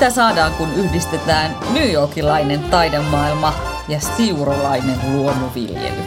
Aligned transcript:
Mitä 0.00 0.10
saadaan, 0.10 0.52
kun 0.54 0.74
yhdistetään 0.74 1.56
New 1.72 1.92
Yorkilainen 1.92 2.60
taidemaailma 2.60 3.52
ja 3.88 4.00
siurolainen 4.00 4.96
luomuviljely? 5.12 6.02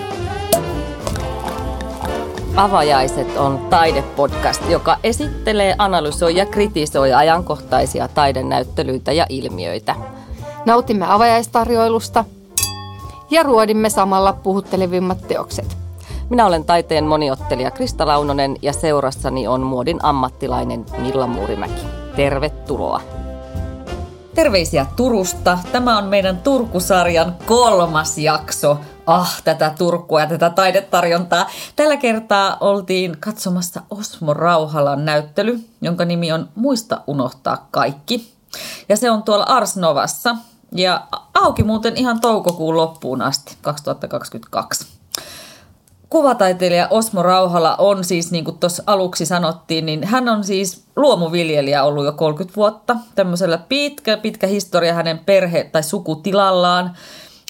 Avajaiset 2.56 3.38
on 3.38 3.68
taidepodcast, 3.70 4.70
joka 4.70 4.98
esittelee, 5.04 5.76
analysoi 5.78 6.36
ja 6.36 6.46
kritisoi 6.46 7.14
ajankohtaisia 7.14 8.08
taidenäyttelyitä 8.08 9.12
ja 9.12 9.26
ilmiöitä. 9.30 9.96
Nautimme 10.66 11.06
avajaistarjoilusta 11.10 12.26
ja 13.30 13.44
ruodimme 13.44 13.90
samalla 13.90 14.34
puhuttelevimmat 14.34 15.28
teokset. 15.28 15.78
Minä 16.30 16.46
olen 16.46 16.64
taiteen 16.64 17.04
moniottelija 17.04 17.72
Krista 17.72 18.08
Launonen 18.08 18.56
ja 18.62 18.74
seurassani 18.74 19.48
on 19.48 19.62
muodin 19.62 20.00
ammattilainen 20.06 20.86
Milla 20.98 21.28
Muurimäki. 21.28 21.82
Tervetuloa! 22.16 23.23
Terveisiä 24.36 24.86
Turusta. 24.96 25.60
Tämä 25.72 25.98
on 25.98 26.04
meidän 26.04 26.38
Turkusarjan 26.38 27.36
kolmas 27.46 28.18
jakso. 28.18 28.78
Ah, 29.06 29.42
tätä 29.44 29.74
Turkua 29.78 30.20
ja 30.20 30.28
tätä 30.28 30.50
taidetarjontaa. 30.50 31.50
Tällä 31.76 31.98
kertaa 31.98 32.58
oltiin 32.60 33.18
katsomassa 33.20 33.82
Osmo 33.90 34.34
Rauhalan 34.34 35.06
näyttely, 35.06 35.60
jonka 35.82 36.06
nimi 36.06 36.32
on 36.32 36.50
Muista 36.56 37.02
unohtaa 37.08 37.68
kaikki. 37.72 38.34
Ja 38.90 38.98
se 38.98 39.12
on 39.12 39.24
tuolla 39.24 39.44
Ars 39.44 39.76
Novassa. 39.78 40.36
Ja 40.76 41.08
auki 41.34 41.64
muuten 41.64 41.98
ihan 41.98 42.22
toukokuun 42.22 42.78
loppuun 42.78 43.22
asti, 43.22 43.58
2022 43.62 45.03
kuvataiteilija 46.14 46.88
Osmo 46.90 47.24
Rauhala 47.24 47.76
on 47.76 48.04
siis, 48.04 48.32
niin 48.32 48.46
kuin 48.46 48.58
tuossa 48.58 48.84
aluksi 48.86 49.26
sanottiin, 49.26 49.86
niin 49.86 50.04
hän 50.04 50.30
on 50.30 50.44
siis 50.44 50.86
luomuviljelijä 50.96 51.84
ollut 51.84 52.06
jo 52.06 52.12
30 52.12 52.56
vuotta. 52.56 52.96
Tämmöisellä 53.16 53.58
pitkä, 53.58 54.18
pitkä 54.18 54.48
historia 54.48 54.94
hänen 54.94 55.20
perhe- 55.20 55.70
tai 55.72 55.84
sukutilallaan 55.84 56.98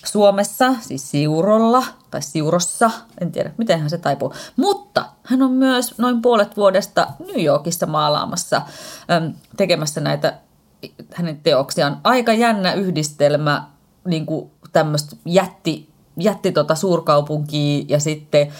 Suomessa, 0.05 0.73
siis 0.81 1.11
Siurolla 1.11 1.83
tai 2.11 2.21
Siurossa, 2.21 2.91
en 3.21 3.31
tiedä 3.31 3.51
miten 3.57 3.79
hän 3.79 3.89
se 3.89 3.97
taipuu. 3.97 4.33
Mutta 4.55 5.05
hän 5.23 5.41
on 5.41 5.51
myös 5.51 5.97
noin 5.97 6.21
puolet 6.21 6.57
vuodesta 6.57 7.07
New 7.19 7.43
Yorkissa 7.43 7.85
maalaamassa, 7.85 8.61
tekemässä 9.57 10.01
näitä 10.01 10.33
hänen 11.13 11.39
teoksiaan. 11.43 11.99
Aika 12.03 12.33
jännä 12.33 12.73
yhdistelmä 12.73 13.63
niin 14.05 14.25
kuin 14.25 14.51
tämmöistä 14.71 15.15
jätti 15.25 15.92
jätti 16.17 16.51
tota 16.51 16.75
suurkaupunkia 16.75 17.85
ja 17.87 17.99
sitten 17.99 18.53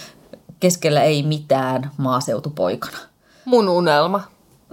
keskellä 0.60 1.04
ei 1.04 1.24
mitään 1.24 1.92
maaseutupoikana. 1.98 2.98
Mun 3.46 3.70
unelma. 3.70 4.22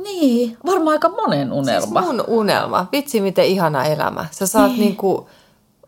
Niin, 0.02 0.56
varmaan 0.66 0.92
aika 0.92 1.08
monen 1.08 1.52
unelma. 1.52 2.00
Siis 2.00 2.06
mun 2.06 2.24
unelma. 2.26 2.86
Vitsi, 2.92 3.20
miten 3.20 3.44
ihana 3.44 3.84
elämä. 3.84 4.26
Sä 4.30 4.46
saat 4.46 4.70
niin. 4.70 4.80
niinku 4.80 5.28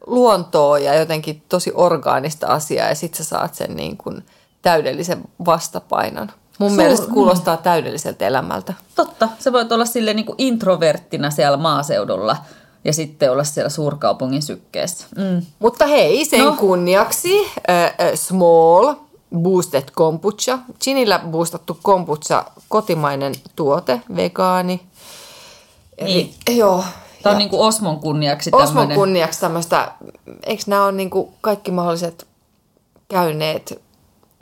luontoa 0.07 0.79
ja 0.79 0.95
jotenkin 0.95 1.43
tosi 1.49 1.73
orgaanista 1.75 2.47
asiaa 2.47 2.89
ja 2.89 2.95
sit 2.95 3.15
sä 3.15 3.25
saat 3.25 3.55
sen 3.55 3.77
niin 3.77 3.97
kuin 3.97 4.25
täydellisen 4.63 5.23
vastapainon. 5.45 6.31
Mun 6.59 6.71
Suur... 6.71 6.77
mielestä 6.83 7.07
kuulostaa 7.07 7.55
niin. 7.55 7.65
täydelliseltä 7.65 8.27
elämältä. 8.27 8.75
Totta. 8.95 9.29
Se 9.39 9.53
voit 9.53 9.73
olla 9.73 9.85
sille 9.85 10.15
niin 10.15 10.27
kuin 10.27 10.37
introverttina 10.39 11.31
siellä 11.31 11.57
maaseudulla– 11.57 12.37
ja 12.85 12.93
sitten 12.93 13.33
olla 13.33 13.45
siellä 13.45 13.69
suurkaupungin 13.69 14.43
sykkeessä. 14.43 15.07
Mm. 15.17 15.47
Mutta 15.59 15.87
hei, 15.87 16.25
sen 16.25 16.45
no. 16.45 16.57
kunniaksi 16.59 17.47
äh, 17.71 17.95
Small 18.15 18.95
Boosted 19.39 19.85
Kombucha. 19.95 20.59
Chinillä 20.83 21.19
boostattu 21.19 21.79
kombucha, 21.83 22.45
kotimainen 22.69 23.35
tuote, 23.57 24.01
vegaani. 24.17 24.81
Niin. 26.01 26.35
Eli, 26.49 26.57
joo. 26.59 26.85
Tämä 27.23 27.33
on 27.33 27.39
niin 27.39 27.51
kuin 27.51 27.63
Osmon 27.63 28.01
kunniaksi 28.01 28.51
tämmöinen. 28.51 28.69
Osmon 28.69 28.95
kunniaksi 28.95 29.41
tämmöistä, 29.41 29.93
eikö 30.47 30.63
nämä 30.67 30.85
ole 30.85 30.93
niin 30.93 31.11
kuin 31.11 31.29
kaikki 31.41 31.71
mahdolliset 31.71 32.27
käyneet 33.09 33.83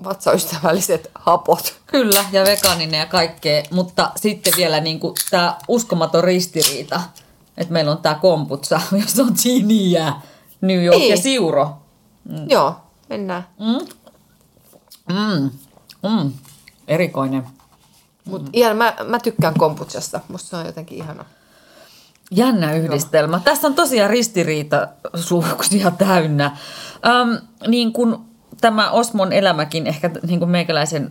vatsaystävälliset 0.04 1.10
hapot. 1.14 1.74
Kyllä, 1.86 2.24
ja 2.32 2.44
vegaaninen 2.44 2.98
ja 2.98 3.06
kaikkea, 3.06 3.62
mutta 3.70 4.10
sitten 4.16 4.52
vielä 4.56 4.80
niin 4.80 5.00
kuin 5.00 5.14
tämä 5.30 5.56
uskomaton 5.68 6.24
ristiriita– 6.24 7.00
että 7.60 7.72
meillä 7.72 7.92
on 7.92 7.98
tämä 7.98 8.14
komputsa, 8.14 8.80
jossa 9.00 9.22
on 9.22 9.32
Giniä, 9.42 10.12
New 10.60 10.84
York 10.84 11.00
Ei. 11.00 11.08
ja 11.08 11.16
Siuro. 11.16 11.78
Mm. 12.24 12.50
Joo, 12.50 12.76
mennään. 13.08 13.46
Mm. 13.58 13.86
Mm. 15.14 15.50
Mm. 16.02 16.32
Erikoinen. 16.88 17.46
Mut 18.24 18.42
mm. 18.42 18.48
ihan, 18.52 18.76
mä, 18.76 18.94
mä 19.04 19.18
tykkään 19.18 19.54
komputsasta. 19.58 20.20
Musta 20.28 20.48
se 20.48 20.56
on 20.56 20.66
jotenkin 20.66 20.98
ihana. 20.98 21.24
Jännä 22.30 22.74
yhdistelmä. 22.74 23.36
Joo. 23.36 23.44
Tässä 23.44 23.66
on 23.66 23.74
tosiaan 23.74 24.10
ristiriitaisuuksia 24.10 25.90
täynnä. 25.90 26.56
Öm, 27.06 27.46
niin 27.66 27.92
kuin 27.92 28.16
tämä 28.60 28.90
Osmon 28.90 29.32
elämäkin 29.32 29.86
ehkä 29.86 30.10
niin 30.26 30.38
kuin 30.38 30.50
meikäläisen 30.50 31.10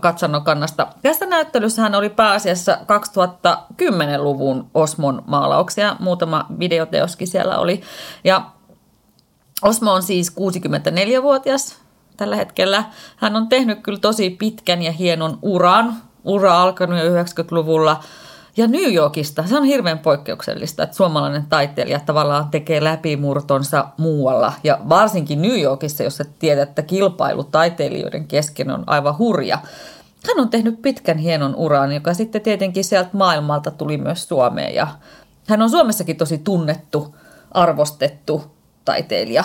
katsannon 0.00 0.44
kannasta. 0.44 0.86
Tästä 1.02 1.26
näyttelyssä 1.26 1.82
hän 1.82 1.94
oli 1.94 2.08
pääasiassa 2.08 2.78
2010-luvun 2.82 4.70
Osmon 4.74 5.22
maalauksia. 5.26 5.96
Muutama 6.00 6.46
videoteoskin 6.58 7.28
siellä 7.28 7.58
oli. 7.58 7.82
Ja 8.24 8.42
Osmo 9.62 9.92
on 9.92 10.02
siis 10.02 10.32
64-vuotias 10.32 11.76
tällä 12.16 12.36
hetkellä. 12.36 12.84
Hän 13.16 13.36
on 13.36 13.48
tehnyt 13.48 13.82
kyllä 13.82 13.98
tosi 13.98 14.30
pitkän 14.30 14.82
ja 14.82 14.92
hienon 14.92 15.38
uran. 15.42 15.94
Ura 16.24 16.62
alkanut 16.62 16.98
jo 16.98 17.04
90-luvulla– 17.04 18.00
ja 18.56 18.66
New 18.66 18.94
Yorkista, 18.94 19.46
se 19.46 19.56
on 19.56 19.64
hirveän 19.64 19.98
poikkeuksellista, 19.98 20.82
että 20.82 20.96
suomalainen 20.96 21.46
taiteilija 21.48 22.00
tavallaan 22.00 22.48
tekee 22.50 22.84
läpimurtonsa 22.84 23.88
muualla. 23.96 24.52
Ja 24.64 24.78
varsinkin 24.88 25.42
New 25.42 25.60
Yorkissa, 25.60 26.02
jossa 26.02 26.24
tiedät, 26.38 26.68
että 26.68 26.82
kilpailu 26.82 27.44
taiteilijoiden 27.44 28.28
kesken 28.28 28.70
on 28.70 28.84
aivan 28.86 29.18
hurja. 29.18 29.58
Hän 30.26 30.40
on 30.40 30.48
tehnyt 30.48 30.82
pitkän 30.82 31.18
hienon 31.18 31.54
uran, 31.54 31.92
joka 31.92 32.14
sitten 32.14 32.42
tietenkin 32.42 32.84
sieltä 32.84 33.10
maailmalta 33.12 33.70
tuli 33.70 33.98
myös 33.98 34.28
Suomeen. 34.28 34.74
Ja 34.74 34.86
hän 35.46 35.62
on 35.62 35.70
Suomessakin 35.70 36.16
tosi 36.16 36.38
tunnettu, 36.38 37.14
arvostettu 37.52 38.44
taiteilija. 38.84 39.44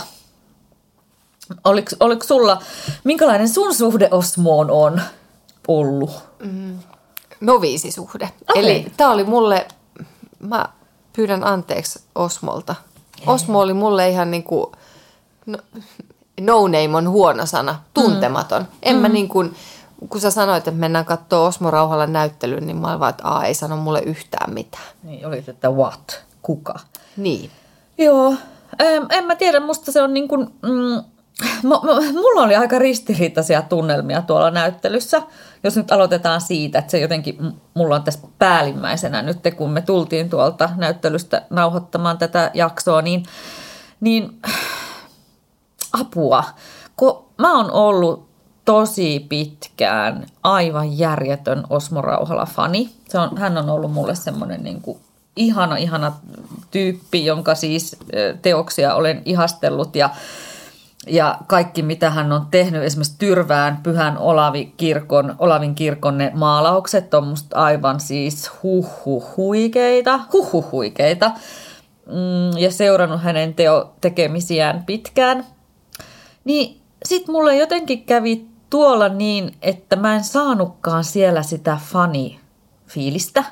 Oliko, 1.63 1.91
oliko 1.99 2.23
sulla, 2.25 2.61
minkälainen 3.03 3.49
sun 3.49 3.73
suhde 3.73 4.07
Osmoon 4.11 4.71
on 4.71 5.01
ollut? 5.67 6.23
Mm 6.43 6.79
noviisisuhde. 7.41 8.29
Okay. 8.49 8.63
Eli 8.63 8.91
tämä 8.97 9.11
oli 9.11 9.23
mulle, 9.23 9.67
mä 10.39 10.65
pyydän 11.13 11.43
anteeksi 11.43 11.99
Osmolta. 12.15 12.75
Osmo 13.27 13.59
oli 13.59 13.73
mulle 13.73 14.09
ihan 14.09 14.31
niin 14.31 14.43
kuin, 14.43 14.71
no, 15.45 15.57
no 16.41 16.67
name 16.67 16.97
on 16.97 17.09
huono 17.09 17.45
sana, 17.45 17.81
tuntematon. 17.93 18.61
Mm. 18.61 18.67
En 18.83 18.95
mm. 18.95 19.01
mä 19.01 19.09
niin 19.09 19.27
kuin, 19.27 19.55
kun 20.09 20.21
sä 20.21 20.31
sanoit, 20.31 20.67
että 20.67 20.79
mennään 20.79 21.05
katsoa 21.05 21.47
Osmo 21.47 21.71
Rauhalla 21.71 22.07
näyttelyyn, 22.07 22.67
niin 22.67 22.77
mä 22.77 22.87
olin 22.87 22.99
vaan, 22.99 23.09
että 23.09 23.27
Aa, 23.27 23.45
ei 23.45 23.53
sano 23.53 23.77
mulle 23.77 24.01
yhtään 24.01 24.53
mitään. 24.53 24.83
Niin, 25.03 25.25
oli 25.27 25.43
että 25.47 25.69
what? 25.69 26.23
Kuka? 26.41 26.79
Niin. 27.17 27.51
Joo, 27.97 28.35
en, 28.79 29.05
en 29.09 29.25
mä 29.25 29.35
tiedä, 29.35 29.59
musta 29.59 29.91
se 29.91 30.01
on 30.01 30.13
niin 30.13 30.27
kuin, 30.27 30.47
mm, 30.61 31.03
mulla 32.13 32.41
oli 32.41 32.55
aika 32.55 32.79
ristiriitaisia 32.79 33.61
tunnelmia 33.61 34.21
tuolla 34.21 34.51
näyttelyssä. 34.51 35.21
Jos 35.63 35.75
nyt 35.75 35.91
aloitetaan 35.91 36.41
siitä, 36.41 36.79
että 36.79 36.91
se 36.91 36.99
jotenkin 36.99 37.37
mulla 37.73 37.95
on 37.95 38.03
tässä 38.03 38.27
päällimmäisenä 38.39 39.21
nyt, 39.21 39.37
kun 39.57 39.69
me 39.69 39.81
tultiin 39.81 40.29
tuolta 40.29 40.69
näyttelystä 40.77 41.41
nauhoittamaan 41.49 42.17
tätä 42.17 42.51
jaksoa, 42.53 43.01
niin, 43.01 43.23
niin 43.99 44.39
apua. 46.01 46.43
Kun 46.95 47.25
mä 47.37 47.57
oon 47.57 47.71
ollut 47.71 48.31
tosi 48.65 49.25
pitkään 49.29 50.25
aivan 50.43 50.97
järjetön 50.97 51.63
Osmo 51.69 52.01
Rauhala-fani. 52.01 52.89
Se 53.09 53.19
on, 53.19 53.37
hän 53.37 53.57
on 53.57 53.69
ollut 53.69 53.91
mulle 53.91 54.15
semmoinen 54.15 54.63
niin 54.63 54.81
kuin 54.81 54.99
ihana, 55.35 55.75
ihana 55.75 56.13
tyyppi, 56.71 57.25
jonka 57.25 57.55
siis 57.55 57.97
teoksia 58.41 58.95
olen 58.95 59.21
ihastellut 59.25 59.95
ja 59.95 60.09
ja 61.07 61.37
kaikki, 61.47 61.83
mitä 61.83 62.09
hän 62.09 62.31
on 62.31 62.45
tehnyt, 62.51 62.83
esimerkiksi 62.83 63.17
Tyrvään 63.17 63.79
Pyhän 63.83 64.17
Olavi 64.17 64.73
kirkon, 64.77 65.35
Olavin 65.39 65.75
kirkon 65.75 66.17
ne 66.17 66.31
maalaukset 66.35 67.13
on 67.13 67.27
musta 67.27 67.57
aivan 67.57 67.99
siis 67.99 68.51
huhu 68.63 69.23
huikeita, 69.37 70.19
huhu 70.33 70.65
huikeita. 70.71 71.31
Mm, 72.05 72.57
ja 72.57 72.71
seurannut 72.71 73.21
hänen 73.21 73.53
teo, 73.53 73.93
tekemisiään 74.01 74.83
pitkään. 74.85 75.45
Niin 76.43 76.81
sit 77.05 77.27
mulle 77.27 77.55
jotenkin 77.55 78.05
kävi 78.05 78.45
tuolla 78.69 79.09
niin, 79.09 79.55
että 79.61 79.95
mä 79.95 80.15
en 80.15 80.23
saanutkaan 80.23 81.03
siellä 81.03 81.43
sitä 81.43 81.77
fani-fiilistä. 81.85 83.43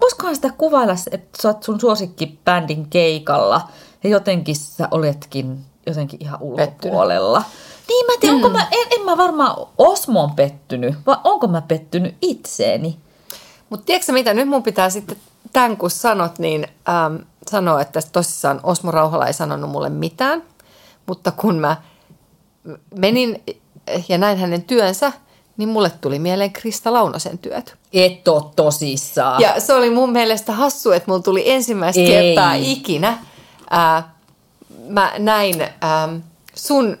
Voisikohan 0.00 0.34
sitä 0.34 0.50
kuvailla, 0.58 0.94
että 1.10 1.42
sä 1.42 1.48
oot 1.48 1.62
sun 1.62 1.80
suosikkibändin 1.80 2.88
keikalla 2.90 3.68
ja 4.04 4.10
jotenkin 4.10 4.56
sä 4.56 4.88
oletkin 4.90 5.58
jotenkin 5.86 6.22
ihan 6.22 6.42
ulkopuolella. 6.42 7.38
Pettynyt. 7.38 7.66
Niin 7.88 8.06
mä 8.06 8.12
en 8.12 8.20
tiedä, 8.20 8.36
mm. 8.36 8.44
onko 8.44 8.58
mä, 8.58 8.68
en, 8.70 8.86
en 8.90 9.04
mä 9.04 9.16
varmaan 9.16 9.56
Osmon 9.78 10.30
pettynyt, 10.30 10.94
vai 11.06 11.16
onko 11.24 11.46
mä 11.46 11.62
pettynyt 11.62 12.14
itseeni? 12.22 12.98
Mutta 13.70 13.86
tiedätkö 13.86 14.12
mitä, 14.12 14.34
nyt 14.34 14.48
mun 14.48 14.62
pitää 14.62 14.90
sitten 14.90 15.16
tämän 15.52 15.76
kun 15.76 15.90
sanot, 15.90 16.38
niin 16.38 16.66
ähm, 16.88 17.16
sanoo, 17.50 17.78
että 17.78 18.00
tosissaan 18.12 18.60
Osmo 18.62 18.90
Rauhala 18.90 19.26
ei 19.26 19.32
sanonut 19.32 19.70
mulle 19.70 19.88
mitään. 19.88 20.42
Mutta 21.06 21.30
kun 21.30 21.54
mä 21.58 21.76
menin 22.94 23.42
ja 24.08 24.18
näin 24.18 24.38
hänen 24.38 24.62
työnsä, 24.62 25.12
niin 25.56 25.68
mulle 25.68 25.90
tuli 25.90 26.18
mieleen 26.18 26.52
Krista 26.52 26.92
Launosen 26.92 27.38
työt. 27.38 27.76
Et 27.92 28.28
ole 28.28 28.42
tosissaan. 28.56 29.42
Ja 29.42 29.60
se 29.60 29.74
oli 29.74 29.90
mun 29.90 30.12
mielestä 30.12 30.52
hassu, 30.52 30.92
että 30.92 31.10
mulla 31.10 31.22
tuli 31.22 31.50
ensimmäistä 31.50 32.00
Ei. 32.00 32.06
kertaa 32.06 32.54
ikinä. 32.54 33.18
Ää, 33.70 34.15
mä 34.88 35.12
näin 35.18 35.68
ää, 35.80 36.08
sun 36.54 36.98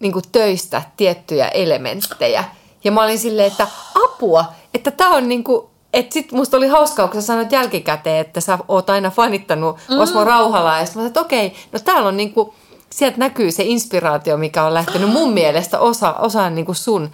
niin 0.00 0.12
kuin 0.12 0.24
töistä 0.32 0.82
tiettyjä 0.96 1.48
elementtejä. 1.48 2.44
Ja 2.84 2.92
mä 2.92 3.02
olin 3.02 3.18
silleen, 3.18 3.46
että 3.46 3.66
apua, 4.04 4.44
että 4.74 4.90
tää 4.90 5.08
on 5.08 5.28
niin 5.28 5.44
kuin, 5.44 5.66
että 5.92 6.14
sit 6.14 6.32
musta 6.32 6.56
oli 6.56 6.68
hauskaa, 6.68 7.08
kun 7.08 7.20
sä 7.20 7.26
sanoit 7.26 7.52
jälkikäteen, 7.52 8.20
että 8.20 8.40
sä 8.40 8.58
oot 8.68 8.90
aina 8.90 9.10
fanittanut 9.10 9.78
Osmo 9.98 10.24
Rauhalaa. 10.24 10.78
Ja 10.78 10.86
sit 10.86 10.94
mä 10.94 10.98
sanoin, 10.98 11.06
että 11.06 11.20
okei, 11.20 11.54
no 11.72 11.78
täällä 11.78 12.08
on 12.08 12.16
niin 12.16 12.32
kuin, 12.32 12.52
sieltä 12.90 13.18
näkyy 13.18 13.52
se 13.52 13.62
inspiraatio, 13.62 14.36
mikä 14.36 14.64
on 14.64 14.74
lähtenyt 14.74 15.10
mun 15.10 15.32
mielestä 15.32 15.78
osa, 15.78 16.12
osaan 16.12 16.54
niin 16.54 16.66
kuin 16.66 16.76
sun 16.76 17.10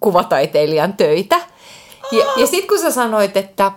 kuvataiteilijan 0.00 0.92
töitä. 0.92 1.40
Ja, 2.12 2.24
ja 2.36 2.46
sitten 2.46 2.68
kun 2.68 2.78
sä 2.78 2.90
sanoit, 2.90 3.36
että, 3.36 3.72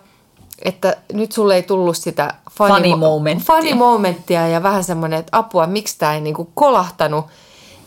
että 0.65 0.97
nyt 1.13 1.31
sulle 1.31 1.55
ei 1.55 1.63
tullut 1.63 1.97
sitä 1.97 2.33
Funny 2.51 2.95
momenttia. 2.95 3.55
funny 3.55 3.73
momenttia 3.73 4.47
ja 4.47 4.63
vähän 4.63 4.83
semmoinen, 4.83 5.19
että 5.19 5.37
apua, 5.37 5.67
miksi 5.67 5.99
tämä 5.99 6.13
ei 6.13 6.21
niinku 6.21 6.51
kolahtanut, 6.55 7.25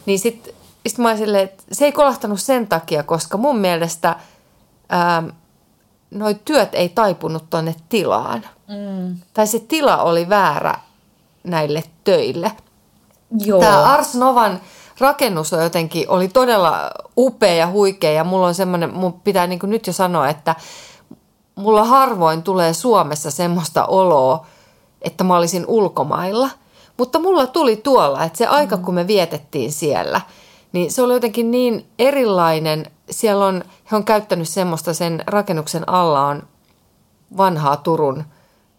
niin 0.06 0.18
sitten 0.18 0.54
sit 0.86 0.98
mä 0.98 1.16
silleen, 1.16 1.44
että 1.44 1.62
se 1.72 1.84
ei 1.84 1.92
kolahtanut 1.92 2.40
sen 2.40 2.66
takia, 2.66 3.02
koska 3.02 3.36
mun 3.36 3.58
mielestä 3.58 4.16
ää, 4.88 5.22
noi 6.10 6.36
työt 6.44 6.68
ei 6.72 6.88
taipunut 6.88 7.50
tonne 7.50 7.74
tilaan. 7.88 8.44
Mm. 8.68 9.16
Tai 9.34 9.46
se 9.46 9.58
tila 9.58 10.02
oli 10.02 10.28
väärä 10.28 10.74
näille 11.44 11.82
töille. 12.04 12.52
Joo. 13.38 13.60
Tämä 13.60 13.82
Ars 13.82 14.14
Novan 14.14 14.60
rakennus 14.98 15.52
on 15.52 15.62
jotenkin, 15.62 16.08
oli 16.08 16.28
todella 16.28 16.90
upea 17.16 17.54
ja 17.54 17.66
huikea 17.66 18.12
ja 18.12 18.24
mulla 18.24 18.46
on 18.46 18.54
semmoinen, 18.54 18.94
mun 18.94 19.12
pitää 19.12 19.46
niin 19.46 19.60
nyt 19.62 19.86
jo 19.86 19.92
sanoa, 19.92 20.28
että 20.28 20.54
mulla 21.62 21.84
harvoin 21.84 22.42
tulee 22.42 22.72
Suomessa 22.72 23.30
semmoista 23.30 23.86
oloa, 23.86 24.46
että 25.02 25.24
mä 25.24 25.36
olisin 25.36 25.64
ulkomailla. 25.66 26.50
Mutta 26.98 27.18
mulla 27.18 27.46
tuli 27.46 27.76
tuolla, 27.76 28.24
että 28.24 28.38
se 28.38 28.46
aika 28.46 28.76
kun 28.76 28.94
me 28.94 29.06
vietettiin 29.06 29.72
siellä, 29.72 30.20
niin 30.72 30.92
se 30.92 31.02
oli 31.02 31.12
jotenkin 31.12 31.50
niin 31.50 31.86
erilainen. 31.98 32.86
Siellä 33.10 33.46
on, 33.46 33.64
he 33.90 33.96
on 33.96 34.04
käyttänyt 34.04 34.48
semmoista, 34.48 34.94
sen 34.94 35.22
rakennuksen 35.26 35.88
alla 35.88 36.26
on 36.26 36.42
vanhaa 37.36 37.76
Turun 37.76 38.24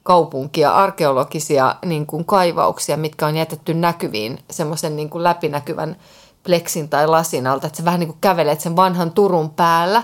kaupunkia, 0.04 0.76
arkeologisia 0.76 1.76
niin 1.86 2.06
kuin 2.06 2.26
kaivauksia, 2.26 2.98
mitkä 2.98 3.28
on 3.28 3.38
jätetty 3.38 3.74
näkyviin 3.74 4.40
semmoisen 4.52 4.96
niin 4.96 5.10
kuin 5.10 5.24
läpinäkyvän 5.24 5.96
pleksin 6.44 6.90
tai 6.90 7.08
lasin 7.08 7.48
alta, 7.48 7.68
että 7.68 7.78
sä 7.78 7.86
vähän 7.86 8.00
niin 8.00 8.08
kuin 8.08 8.22
kävelet 8.22 8.62
sen 8.62 8.76
vanhan 8.76 9.12
Turun 9.12 9.50
päällä. 9.50 10.04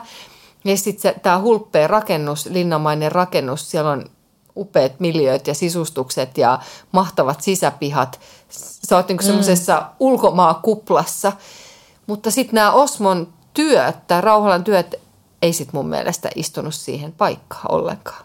Ja 0.65 0.77
sitten 0.77 1.19
tämä 1.21 1.41
hulppea 1.41 1.87
rakennus, 1.87 2.45
linnamainen 2.45 3.11
rakennus, 3.11 3.71
siellä 3.71 3.91
on 3.91 4.05
upeat 4.57 4.99
miljööt 4.99 5.47
ja 5.47 5.53
sisustukset 5.53 6.37
ja 6.37 6.59
mahtavat 6.91 7.41
sisäpihat. 7.41 8.19
Sä 8.49 8.95
oot 8.95 9.07
niin 9.07 9.23
semmoisessa 9.23 9.85
ulkomaakuplassa. 9.99 11.31
Mutta 12.07 12.31
sitten 12.31 12.55
nämä 12.55 12.71
Osmon 12.71 13.27
työt, 13.53 14.07
tai 14.07 14.21
Rauhalan 14.21 14.63
työt, 14.63 14.95
ei 15.41 15.53
sit 15.53 15.73
mun 15.73 15.87
mielestä 15.87 16.29
istunut 16.35 16.73
siihen 16.73 17.11
paikkaan 17.11 17.71
ollenkaan. 17.71 18.23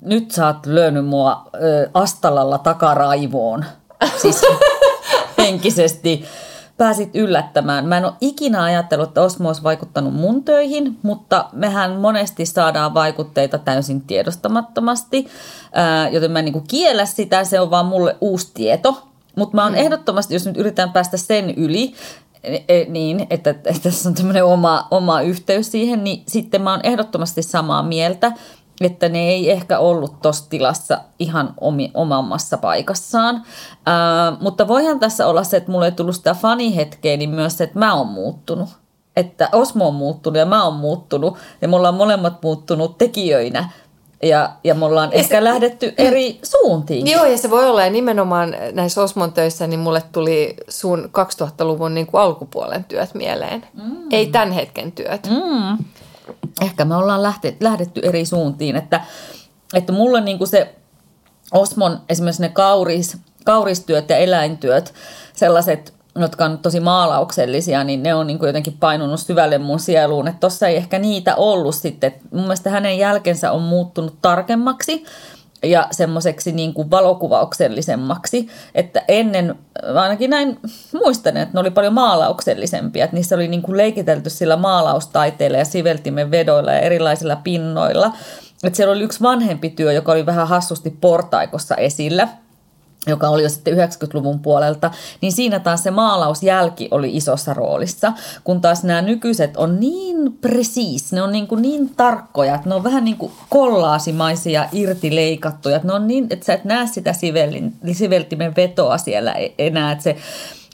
Nyt 0.00 0.30
sä 0.30 0.46
oot 0.46 0.66
lyönyt 0.66 1.06
mua 1.06 1.46
ö, 1.54 1.90
Astalalla 1.94 2.58
takaraivoon. 2.58 3.64
Siis 4.22 4.42
henkisesti 5.38 6.24
pääsit 6.80 7.16
yllättämään. 7.16 7.86
Mä 7.86 7.96
en 7.96 8.04
ole 8.04 8.12
ikinä 8.20 8.62
ajatellut, 8.62 9.08
että 9.08 9.22
Osmo 9.22 9.48
olisi 9.48 9.62
vaikuttanut 9.62 10.14
mun 10.14 10.44
töihin, 10.44 10.98
mutta 11.02 11.48
mehän 11.52 11.92
monesti 11.92 12.46
saadaan 12.46 12.94
vaikutteita 12.94 13.58
täysin 13.58 14.00
tiedostamattomasti, 14.00 15.26
ää, 15.72 16.08
joten 16.08 16.30
mä 16.30 16.38
en 16.38 16.44
niin 16.44 16.66
kiellä 16.68 17.06
sitä, 17.06 17.44
se 17.44 17.60
on 17.60 17.70
vaan 17.70 17.86
mulle 17.86 18.16
uusi 18.20 18.50
tieto. 18.54 19.02
Mutta 19.36 19.56
mä 19.56 19.64
oon 19.64 19.74
ehdottomasti, 19.74 20.34
jos 20.34 20.46
nyt 20.46 20.56
yritän 20.56 20.92
päästä 20.92 21.16
sen 21.16 21.50
yli, 21.50 21.94
e- 22.42 22.64
e- 22.68 22.86
niin, 22.88 23.26
että, 23.30 23.50
että 23.50 23.80
tässä 23.82 24.08
on 24.08 24.14
tämmöinen 24.14 24.44
oma, 24.44 24.86
oma 24.90 25.20
yhteys 25.20 25.70
siihen, 25.70 26.04
niin 26.04 26.22
sitten 26.28 26.62
mä 26.62 26.70
oon 26.70 26.80
ehdottomasti 26.82 27.42
samaa 27.42 27.82
mieltä, 27.82 28.32
että 28.86 29.08
ne 29.08 29.28
ei 29.28 29.50
ehkä 29.50 29.78
ollut 29.78 30.22
tuossa 30.22 30.50
tilassa 30.50 30.98
ihan 31.18 31.54
omi, 31.60 31.90
omassa 31.94 32.58
paikassaan. 32.58 33.42
Ää, 33.86 34.32
mutta 34.40 34.68
voihan 34.68 35.00
tässä 35.00 35.26
olla 35.26 35.44
se, 35.44 35.56
että 35.56 35.70
mulle 35.72 35.86
ei 35.86 35.92
tullut 35.92 36.14
sitä 36.14 36.34
fanihetkeä, 36.34 37.16
niin 37.16 37.30
myös 37.30 37.58
se, 37.58 37.64
että 37.64 37.78
mä 37.78 37.94
oon 37.94 38.06
muuttunut. 38.06 38.68
Että 39.16 39.48
Osmo 39.52 39.88
on 39.88 39.94
muuttunut 39.94 40.38
ja 40.38 40.46
mä 40.46 40.64
oon 40.64 40.74
muuttunut 40.74 41.38
ja 41.62 41.68
me 41.68 41.76
ollaan 41.76 41.94
molemmat 41.94 42.42
muuttunut 42.42 42.98
tekijöinä. 42.98 43.70
Ja, 44.22 44.50
ja 44.64 44.74
me 44.74 44.84
ollaan 44.84 45.12
ehkä 45.12 45.36
se- 45.36 45.44
lähdetty 45.44 45.94
eri 45.98 46.38
suuntiin. 46.42 47.06
Joo, 47.06 47.24
ja 47.24 47.38
se 47.38 47.50
voi 47.50 47.68
olla, 47.68 47.84
ja 47.84 47.90
nimenomaan 47.90 48.56
näissä 48.72 49.02
Osmon 49.02 49.32
töissä, 49.32 49.66
niin 49.66 49.80
mulle 49.80 50.02
tuli 50.12 50.56
sun 50.68 51.10
2000-luvun 51.42 51.94
niin 51.94 52.06
kuin 52.06 52.20
alkupuolen 52.20 52.84
työt 52.84 53.14
mieleen. 53.14 53.66
Mm. 53.74 53.96
Ei 54.10 54.26
tämän 54.26 54.52
hetken 54.52 54.92
työt. 54.92 55.30
Mm. 55.30 55.84
Ehkä 56.60 56.84
me 56.84 56.96
ollaan 56.96 57.22
lähte, 57.22 57.56
lähdetty 57.60 58.00
eri 58.04 58.24
suuntiin, 58.24 58.76
että, 58.76 59.00
että 59.74 59.92
mulle 59.92 60.20
niin 60.20 60.38
kuin 60.38 60.48
se 60.48 60.74
Osmon 61.52 62.00
esimerkiksi 62.08 62.42
ne 62.42 62.48
kauris, 62.48 63.16
kauristyöt 63.44 64.10
ja 64.10 64.16
eläintyöt, 64.16 64.94
sellaiset, 65.32 65.94
jotka 66.16 66.44
on 66.44 66.58
tosi 66.58 66.80
maalauksellisia, 66.80 67.84
niin 67.84 68.02
ne 68.02 68.14
on 68.14 68.26
niin 68.26 68.38
kuin 68.38 68.46
jotenkin 68.46 68.76
painunut 68.80 69.20
syvälle 69.20 69.58
mun 69.58 69.80
sieluun, 69.80 70.28
että 70.28 70.40
tossa 70.40 70.68
ei 70.68 70.76
ehkä 70.76 70.98
niitä 70.98 71.36
ollut 71.36 71.74
sitten. 71.74 72.14
Mun 72.30 72.42
mielestä 72.42 72.70
hänen 72.70 72.98
jälkensä 72.98 73.52
on 73.52 73.62
muuttunut 73.62 74.16
tarkemmaksi 74.22 75.04
ja 75.62 75.88
semmoiseksi 75.90 76.52
niin 76.52 76.74
kuin 76.74 76.90
valokuvauksellisemmaksi, 76.90 78.48
että 78.74 79.02
ennen, 79.08 79.54
ainakin 79.94 80.30
näin 80.30 80.58
muistan, 80.92 81.36
että 81.36 81.54
ne 81.54 81.60
oli 81.60 81.70
paljon 81.70 81.94
maalauksellisempia, 81.94 83.04
että 83.04 83.16
niissä 83.16 83.34
oli 83.34 83.48
niin 83.48 83.62
kuin 83.62 83.76
leikitelty 83.76 84.30
sillä 84.30 84.56
maalaustaiteilla 84.56 85.58
ja 85.58 85.64
siveltimen 85.64 86.30
vedoilla 86.30 86.72
ja 86.72 86.80
erilaisilla 86.80 87.36
pinnoilla. 87.36 88.12
Että 88.64 88.76
siellä 88.76 88.92
oli 88.92 89.04
yksi 89.04 89.22
vanhempi 89.22 89.70
työ, 89.70 89.92
joka 89.92 90.12
oli 90.12 90.26
vähän 90.26 90.48
hassusti 90.48 90.96
portaikossa 91.00 91.74
esillä, 91.76 92.28
joka 93.06 93.28
oli 93.28 93.42
jo 93.42 93.48
sitten 93.48 93.74
90-luvun 93.74 94.40
puolelta, 94.40 94.90
niin 95.20 95.32
siinä 95.32 95.58
taas 95.60 95.82
se 95.82 95.90
maalausjälki 95.90 96.88
oli 96.90 97.16
isossa 97.16 97.54
roolissa, 97.54 98.12
kun 98.44 98.60
taas 98.60 98.84
nämä 98.84 99.02
nykyiset 99.02 99.56
on 99.56 99.80
niin 99.80 100.32
presiis, 100.40 101.12
ne 101.12 101.22
on 101.22 101.32
niin, 101.32 101.46
kuin 101.46 101.62
niin 101.62 101.90
tarkkoja, 101.96 102.54
että 102.54 102.68
ne 102.68 102.74
on 102.74 102.84
vähän 102.84 103.04
niin 103.04 103.16
kuin 103.16 103.32
kollaasimaisia 103.48 104.68
irtileikattuja, 104.72 105.76
että 105.76 105.88
ne 105.88 105.94
on 105.94 106.06
niin, 106.06 106.26
että 106.30 106.46
sä 106.46 106.54
et 106.54 106.64
näe 106.64 106.86
sitä 106.86 107.12
sivelin, 107.12 107.72
siveltimen 107.92 108.56
vetoa 108.56 108.98
siellä 108.98 109.32
e- 109.32 109.54
enää, 109.58 109.92
että 109.92 110.04
se 110.04 110.16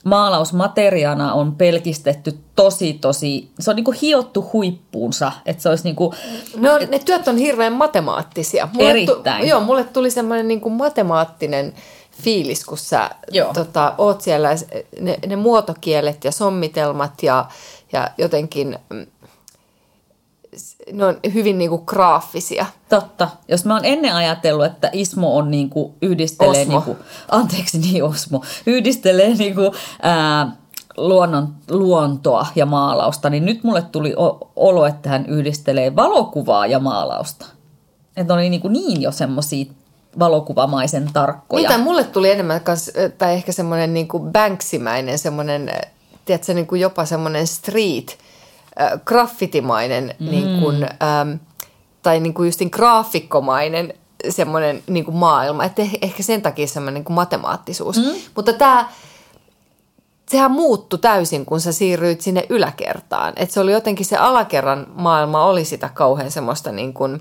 maalausmateriaana 0.04 1.32
on 1.32 1.54
pelkistetty 1.54 2.38
tosi, 2.56 2.92
tosi, 2.92 3.50
se 3.60 3.70
on 3.70 3.76
niin 3.76 3.84
kuin 3.84 3.96
hiottu 4.02 4.50
huippuunsa, 4.52 5.32
että 5.46 5.62
se 5.62 5.68
olisi 5.68 5.84
niin 5.84 5.96
kuin, 5.96 6.16
No, 6.56 6.78
ne 6.78 6.98
työt 6.98 7.28
on 7.28 7.36
hirveän 7.36 7.72
matemaattisia. 7.72 8.68
Erittäin. 8.78 9.40
Tu, 9.40 9.46
joo, 9.48 9.60
mulle 9.60 9.84
tuli 9.84 10.10
semmoinen 10.10 10.48
niin 10.48 10.60
kuin 10.60 10.74
matemaattinen 10.74 11.72
fiilis, 12.22 12.64
kun 12.64 12.78
sä 12.78 13.10
Joo. 13.30 13.52
tota, 13.52 13.94
oot 13.98 14.20
siellä, 14.20 14.48
ne, 15.00 15.18
ne 15.26 15.36
muotokielet 15.36 16.24
ja 16.24 16.32
sommitelmat 16.32 17.22
ja, 17.22 17.46
ja 17.92 18.10
jotenkin, 18.18 18.78
mm, 18.90 19.06
ne 20.92 21.04
on 21.04 21.16
hyvin 21.34 21.58
niin 21.58 21.70
kuin 21.70 21.82
graafisia. 21.86 22.66
Totta. 22.88 23.28
Jos 23.48 23.64
mä 23.64 23.74
oon 23.74 23.84
ennen 23.84 24.14
ajatellut, 24.14 24.66
että 24.66 24.90
Ismo 24.92 25.36
on 25.36 25.50
niinku, 25.50 25.94
yhdistelee, 26.02 26.62
Osmo. 26.62 26.72
niinku, 26.72 26.96
anteeksi 27.30 27.78
niin 27.78 28.04
Osmo, 28.04 28.44
yhdistelee 28.66 29.34
niinku, 29.34 29.74
ää, 30.02 30.56
luonnon, 30.96 31.54
luontoa 31.70 32.46
ja 32.54 32.66
maalausta, 32.66 33.30
niin 33.30 33.44
nyt 33.44 33.64
mulle 33.64 33.82
tuli 33.82 34.14
olo, 34.56 34.86
että 34.86 35.08
hän 35.08 35.26
yhdistelee 35.26 35.96
valokuvaa 35.96 36.66
ja 36.66 36.78
maalausta. 36.78 37.46
Että 38.16 38.34
oli 38.34 38.50
niinku 38.50 38.68
niin 38.68 39.02
jo 39.02 39.12
semmosia 39.12 39.64
valokuvamaisen 40.18 41.10
tarkkoja. 41.12 41.68
Mitä 41.68 41.78
mulle 41.78 42.04
tuli 42.04 42.30
enemmän 42.30 42.60
kans, 42.60 42.90
tai 43.18 43.34
ehkä 43.34 43.52
semmoinen 43.52 43.94
niin 43.94 44.08
Banksimäinen, 44.32 45.18
semmoinen, 45.18 45.70
tiedätkö, 46.24 46.54
niin 46.54 46.66
kuin 46.66 46.80
jopa 46.80 47.04
semmoinen 47.04 47.46
street, 47.46 48.18
äh, 48.80 48.90
graffitimainen, 49.04 50.14
mm. 50.18 50.30
niin 50.30 50.60
kuin, 50.60 50.82
ähm, 50.82 51.32
tai 52.02 52.20
niin 52.20 52.34
kuin 52.34 52.46
justin 52.46 52.68
graafikkomainen 52.72 53.94
semmoinen 54.28 54.82
niin 54.86 55.04
kuin 55.04 55.16
maailma. 55.16 55.64
Että 55.64 55.82
eh- 55.82 55.98
ehkä 56.02 56.22
sen 56.22 56.42
takia 56.42 56.66
semmoinen 56.66 56.94
niin 56.94 57.04
kuin 57.04 57.14
matemaattisuus. 57.14 57.96
Mm. 57.96 58.14
Mutta 58.34 58.52
tämä, 58.52 58.88
sehän 60.30 60.50
muuttui 60.50 60.98
täysin, 60.98 61.46
kun 61.46 61.60
sä 61.60 61.72
siirryit 61.72 62.20
sinne 62.20 62.46
yläkertaan. 62.48 63.32
Että 63.36 63.52
se 63.52 63.60
oli 63.60 63.72
jotenkin 63.72 64.06
se 64.06 64.16
alakerran 64.16 64.86
maailma 64.94 65.44
oli 65.44 65.64
sitä 65.64 65.90
kauhean 65.94 66.30
semmoista 66.30 66.72
niin 66.72 66.94
kuin 66.94 67.20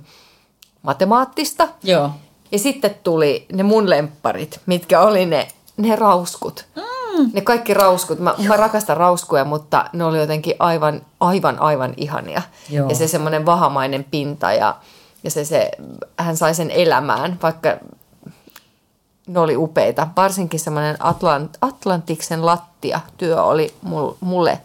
matemaattista. 0.81 1.67
Joo. 1.83 2.11
Ja 2.55 2.59
sitten 2.59 2.95
tuli 3.03 3.45
ne 3.53 3.63
mun 3.63 3.89
lempparit, 3.89 4.59
mitkä 4.65 5.01
oli 5.01 5.25
ne, 5.25 5.47
ne 5.77 5.95
rauskut. 5.95 6.65
Mm. 6.75 7.29
Ne 7.33 7.41
kaikki 7.41 7.73
rauskut. 7.73 8.19
Mä, 8.19 8.35
mä 8.47 8.57
rakastan 8.57 8.97
rauskuja, 8.97 9.45
mutta 9.45 9.89
ne 9.93 10.03
oli 10.03 10.17
jotenkin 10.17 10.55
aivan, 10.59 11.01
aivan, 11.19 11.59
aivan 11.59 11.93
ihania. 11.97 12.41
Joo. 12.69 12.89
Ja 12.89 12.95
se 12.95 13.07
semmoinen 13.07 13.45
vahamainen 13.45 14.03
pinta 14.03 14.53
ja, 14.53 14.75
ja 15.23 15.31
se, 15.31 15.45
se, 15.45 15.71
hän 16.17 16.37
sai 16.37 16.55
sen 16.55 16.71
elämään, 16.71 17.39
vaikka 17.43 17.77
ne 19.27 19.39
oli 19.39 19.57
upeita. 19.57 20.07
Varsinkin 20.15 20.59
semmoinen 20.59 20.97
Atlant, 20.99 21.57
Atlantiksen 21.61 22.45
lattia 22.45 22.99
työ 23.17 23.43
oli 23.43 23.73
mulle 24.19 24.61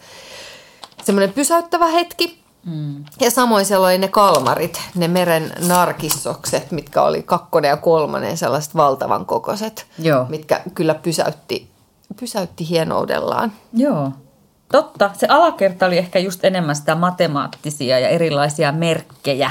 semmoinen 1.02 1.32
pysäyttävä 1.32 1.87
hetki. 1.87 2.39
Mm. 2.64 3.05
Ja 3.21 3.31
samoin 3.31 3.64
siellä 3.64 3.87
oli 3.87 3.99
ne 3.99 4.09
kalmarit, 4.09 4.81
ne 4.95 5.09
meren 5.09 5.52
narkissokset, 5.69 6.71
mitkä 6.71 7.02
oli 7.02 7.23
kakkonen 7.23 7.69
ja 7.69 7.76
kolmonen, 7.76 8.37
sellaiset 8.37 8.75
valtavan 8.75 9.26
kokoiset, 9.26 9.87
Joo. 9.99 10.26
mitkä 10.29 10.61
kyllä 10.75 10.95
pysäytti, 10.95 11.71
pysäytti 12.21 12.69
hienoudellaan. 12.69 13.52
Joo. 13.73 14.12
Totta, 14.73 15.11
se 15.14 15.26
alakerta 15.31 15.87
oli 15.87 15.99
ehkä 15.99 16.19
just 16.19 16.45
enemmän 16.45 16.76
sitä 16.76 16.95
matemaattisia 16.95 17.99
ja 17.99 18.09
erilaisia 18.09 18.73
merkkejä, 18.73 19.50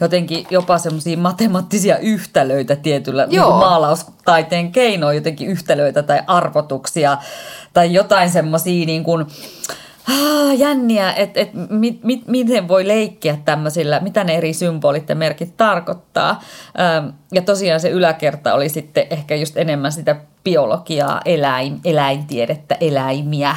jotenkin 0.00 0.46
jopa 0.50 0.78
semmoisia 0.78 1.18
matemaattisia 1.18 1.98
yhtälöitä 1.98 2.76
tietyllä 2.76 3.26
niin 3.26 3.36
Joo. 3.36 3.58
maalaustaiteen 3.58 4.72
keinoin, 4.72 5.16
jotenkin 5.16 5.48
yhtälöitä 5.48 6.02
tai 6.02 6.20
arvotuksia 6.26 7.18
tai 7.72 7.92
jotain 7.92 8.30
semmoisia 8.30 8.86
niin 8.86 9.04
kuin, 9.04 9.26
ah, 10.08 10.58
jänniä, 10.58 11.12
että 11.12 11.40
et, 11.40 11.50
mit, 11.70 12.04
mit, 12.04 12.26
miten 12.26 12.68
voi 12.68 12.88
leikkiä 12.88 13.38
tämmöisillä, 13.44 14.00
mitä 14.00 14.24
ne 14.24 14.36
eri 14.36 14.52
symbolit 14.52 15.08
ja 15.08 15.14
merkit 15.14 15.56
tarkoittaa. 15.56 16.42
Ähm, 16.80 17.08
ja 17.32 17.42
tosiaan 17.42 17.80
se 17.80 17.90
yläkerta 17.90 18.54
oli 18.54 18.68
sitten 18.68 19.06
ehkä 19.10 19.34
just 19.34 19.56
enemmän 19.56 19.92
sitä 19.92 20.16
biologiaa, 20.44 21.20
eläin, 21.24 21.80
eläintiedettä, 21.84 22.76
eläimiä, 22.80 23.56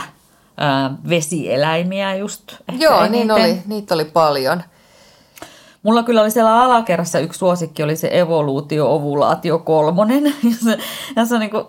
ää, 0.57 0.95
vesieläimiä 1.09 2.15
just. 2.15 2.51
ehkä 2.69 2.83
Joo, 2.83 3.07
niin 3.07 3.31
eniten. 3.31 3.51
oli, 3.51 3.62
niitä 3.67 3.93
oli 3.93 4.05
paljon. 4.05 4.63
Mulla 5.83 6.03
kyllä 6.03 6.21
oli 6.21 6.31
siellä 6.31 6.63
alakerrassa 6.63 7.19
yksi 7.19 7.39
suosikki, 7.39 7.83
oli 7.83 7.95
se 7.95 8.09
evoluutio, 8.12 8.95
ovulaatio 8.95 9.59
kolmonen. 9.59 10.23
Ja 10.43 10.55
se, 10.63 10.77
ja 11.15 11.25
se 11.25 11.33
on 11.33 11.39
niin 11.39 11.51
kuin, 11.51 11.65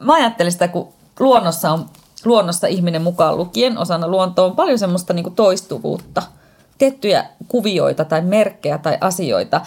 mä 0.00 0.14
ajattelin 0.14 0.52
sitä, 0.52 0.68
kun 0.68 0.92
luonnossa 1.20 1.70
on, 1.70 1.86
luonnossa 2.24 2.66
ihminen 2.66 3.02
mukaan 3.02 3.36
lukien 3.36 3.78
osana 3.78 4.08
luontoa 4.08 4.44
on 4.44 4.56
paljon 4.56 4.78
semmoista 4.78 5.12
niin 5.12 5.24
kuin 5.24 5.34
toistuvuutta. 5.34 6.22
Tiettyjä 6.78 7.24
kuvioita 7.48 8.04
tai 8.04 8.22
merkkejä 8.22 8.78
tai 8.78 8.98
asioita, 9.00 9.60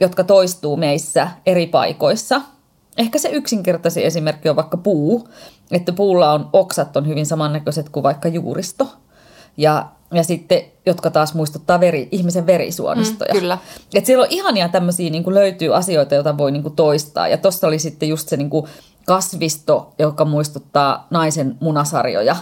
jotka 0.00 0.24
toistuu 0.24 0.76
meissä 0.76 1.28
eri 1.46 1.66
paikoissa. 1.66 2.40
Ehkä 2.96 3.18
se 3.18 3.28
yksinkertaisin 3.28 4.02
esimerkki 4.02 4.48
on 4.48 4.56
vaikka 4.56 4.76
puu, 4.76 5.28
että 5.70 5.92
puulla 5.92 6.32
on 6.32 6.50
oksat 6.52 6.96
on 6.96 7.06
hyvin 7.06 7.26
samannäköiset 7.26 7.88
kuin 7.88 8.02
vaikka 8.02 8.28
juuristo. 8.28 8.88
Ja, 9.56 9.86
ja 10.12 10.24
sitten, 10.24 10.62
jotka 10.86 11.10
taas 11.10 11.34
muistuttaa 11.34 11.80
veri, 11.80 12.08
ihmisen 12.10 12.46
verisuonistoja. 12.46 13.34
Mm, 13.34 13.40
kyllä. 13.40 13.58
Et 13.94 14.06
siellä 14.06 14.22
on 14.22 14.30
ihania 14.30 14.68
tämmöisiä, 14.68 15.10
niin 15.10 15.34
löytyy 15.34 15.76
asioita, 15.76 16.14
joita 16.14 16.38
voi 16.38 16.52
niin 16.52 16.62
kuin 16.62 16.76
toistaa. 16.76 17.28
Ja 17.28 17.38
tuossa 17.38 17.66
oli 17.66 17.78
sitten 17.78 18.08
just 18.08 18.28
se 18.28 18.36
niin 18.36 18.50
kuin 18.50 18.66
kasvisto, 19.08 19.94
joka 19.98 20.24
muistuttaa 20.24 21.06
naisen 21.10 21.56
munasarjoja. 21.60 22.36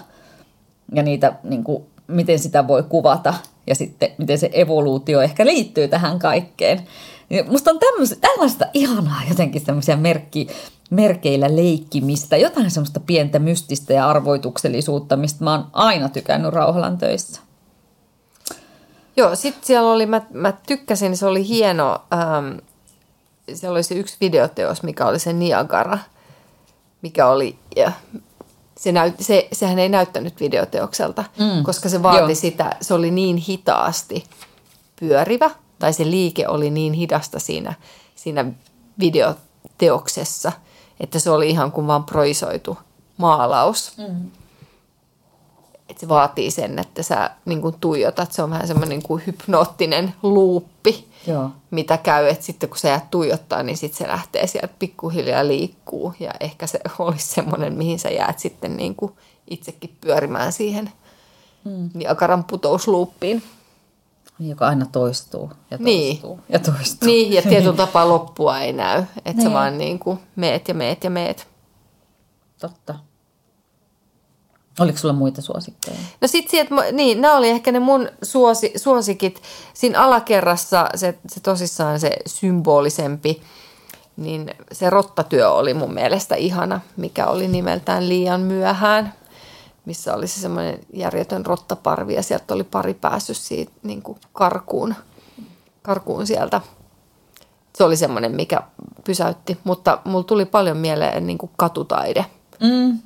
Ja 0.94 1.02
niitä, 1.02 1.32
niin 1.42 1.64
kuin, 1.64 1.84
miten 2.06 2.38
sitä 2.38 2.68
voi 2.68 2.82
kuvata. 2.82 3.34
Ja 3.66 3.74
sitten, 3.74 4.10
miten 4.18 4.38
se 4.38 4.50
evoluutio 4.52 5.20
ehkä 5.20 5.46
liittyy 5.46 5.88
tähän 5.88 6.18
kaikkeen. 6.18 6.86
Ja 7.30 7.44
musta 7.44 7.70
on 7.70 7.78
tämmöistä, 7.78 8.16
tällaista 8.20 8.66
ihanaa 8.74 9.20
jotenkin 9.28 9.64
semmoisia 9.64 9.96
merkki, 9.96 10.48
merkeillä 10.90 11.56
leikkimistä, 11.56 12.36
jotain 12.36 12.70
semmoista 12.70 13.00
pientä 13.00 13.38
mystistä 13.38 13.92
ja 13.92 14.08
arvoituksellisuutta, 14.08 15.16
mistä 15.16 15.44
mä 15.44 15.52
oon 15.52 15.66
aina 15.72 16.08
tykännyt 16.08 16.52
Rauhalan 16.52 16.98
töissä. 16.98 17.40
Joo, 19.16 19.36
sitten 19.36 19.66
siellä 19.66 19.92
oli, 19.92 20.06
mä, 20.06 20.22
mä 20.32 20.52
tykkäsin, 20.66 21.16
se 21.16 21.26
oli 21.26 21.48
hieno, 21.48 22.02
ähm, 22.12 22.58
siellä 23.54 23.74
oli 23.74 23.82
se 23.82 23.94
yksi 23.94 24.16
videoteos, 24.20 24.82
mikä 24.82 25.06
oli 25.06 25.18
se 25.18 25.32
Niagara, 25.32 25.98
mikä 27.02 27.26
oli, 27.26 27.58
ja 27.76 27.92
se 28.76 28.92
näyt, 28.92 29.14
se, 29.20 29.48
sehän 29.52 29.78
ei 29.78 29.88
näyttänyt 29.88 30.40
videoteokselta, 30.40 31.24
mm. 31.38 31.62
koska 31.62 31.88
se 31.88 32.02
vaati 32.02 32.18
Joo. 32.18 32.34
sitä, 32.34 32.76
se 32.80 32.94
oli 32.94 33.10
niin 33.10 33.36
hitaasti 33.36 34.24
pyörivä, 35.00 35.50
tai 35.78 35.92
se 35.92 36.04
liike 36.04 36.48
oli 36.48 36.70
niin 36.70 36.92
hidasta 36.92 37.38
siinä, 37.38 37.74
siinä 38.14 38.44
videoteoksessa, 38.98 40.52
että 41.00 41.18
se 41.18 41.30
oli 41.30 41.50
ihan 41.50 41.72
kuin 41.72 41.86
vaan 41.86 42.04
proisoitu 42.04 42.78
maalaus. 43.16 43.98
Mm. 43.98 44.30
Et 45.88 45.98
se 45.98 46.08
vaatii 46.08 46.50
sen, 46.50 46.78
että 46.78 47.02
sä 47.02 47.30
niin 47.44 47.62
kuin 47.62 47.74
tuijotat, 47.80 48.32
se 48.32 48.42
on 48.42 48.50
vähän 48.50 48.66
semmoinen 48.66 48.88
niin 48.98 49.02
kuin 49.02 49.22
hypnoottinen 49.26 50.14
luuppi, 50.22 51.08
Joo. 51.26 51.50
mitä 51.70 51.96
käy, 51.98 52.26
että 52.28 52.44
sitten 52.44 52.68
kun 52.68 52.78
sä 52.78 52.88
jäät 52.88 53.10
tuijottaa, 53.10 53.62
niin 53.62 53.76
sitten 53.76 53.98
se 53.98 54.08
lähtee 54.08 54.46
sieltä 54.46 54.74
pikkuhiljaa 54.78 55.46
liikkuu 55.46 56.14
ja 56.20 56.30
ehkä 56.40 56.66
se 56.66 56.80
olisi 56.98 57.26
semmoinen, 57.26 57.74
mihin 57.74 57.98
sä 57.98 58.10
jäät 58.10 58.38
sitten 58.38 58.76
niin 58.76 58.94
kuin 58.94 59.12
itsekin 59.50 59.96
pyörimään 60.00 60.52
siihen 60.52 60.92
mm. 61.64 61.90
Niagaran 61.94 62.44
putousluuppiin. 62.44 63.42
Joka 64.40 64.66
aina 64.66 64.86
toistuu 64.92 65.52
ja 65.70 65.78
Niin. 65.80 66.08
toistuu 66.16 66.40
ja 66.48 66.58
toistuu. 66.58 67.06
Niin, 67.06 67.32
ja 67.32 67.42
tietyllä 67.42 67.76
tapaa 67.76 68.08
loppua 68.08 68.60
ei 68.60 68.72
näy, 68.72 69.02
että 69.16 69.42
sä 69.42 69.48
Niin. 69.48 69.52
vaan 69.52 69.78
niin 69.78 69.98
kuin 69.98 70.18
meet 70.36 70.68
ja 70.68 70.74
meet 70.74 71.04
ja 71.04 71.10
meet. 71.10 71.48
Totta. 72.60 72.94
Oliko 74.80 74.98
sulla 74.98 75.14
muita 75.14 75.42
suosikkeja? 75.42 75.96
No 76.20 76.28
sit 76.28 76.48
sieltä, 76.50 76.74
niin, 76.92 77.20
nämä 77.20 77.36
oli 77.36 77.48
ehkä 77.48 77.72
ne 77.72 77.78
mun 77.78 78.08
suosi, 78.22 78.72
suosikit. 78.76 79.42
Siinä 79.74 80.02
alakerrassa 80.02 80.88
se, 80.94 81.18
se 81.28 81.40
tosissaan 81.40 82.00
se 82.00 82.16
symbolisempi, 82.26 83.42
niin 84.16 84.54
se 84.72 84.90
rottatyö 84.90 85.50
oli 85.50 85.74
mun 85.74 85.94
mielestä 85.94 86.34
ihana, 86.34 86.80
mikä 86.96 87.26
oli 87.26 87.48
nimeltään 87.48 88.08
liian 88.08 88.40
myöhään, 88.40 89.14
missä 89.84 90.14
oli 90.14 90.26
se 90.26 90.40
semmoinen 90.40 90.78
järjetön 90.92 91.46
rottaparvi 91.46 92.14
ja 92.14 92.22
sieltä 92.22 92.54
oli 92.54 92.64
pari 92.64 92.94
päässyt 92.94 93.36
siitä 93.36 93.72
niin 93.82 94.02
kuin 94.02 94.18
karkuun, 94.32 94.94
karkuun 95.82 96.26
sieltä. 96.26 96.60
Se 97.76 97.84
oli 97.84 97.96
semmoinen, 97.96 98.32
mikä 98.32 98.60
pysäytti, 99.04 99.58
mutta 99.64 99.98
mulla 100.04 100.24
tuli 100.24 100.44
paljon 100.44 100.76
mieleen 100.76 101.26
niin 101.26 101.38
kuin 101.38 101.50
katutaide 101.56 102.24
Mm. 102.60 102.98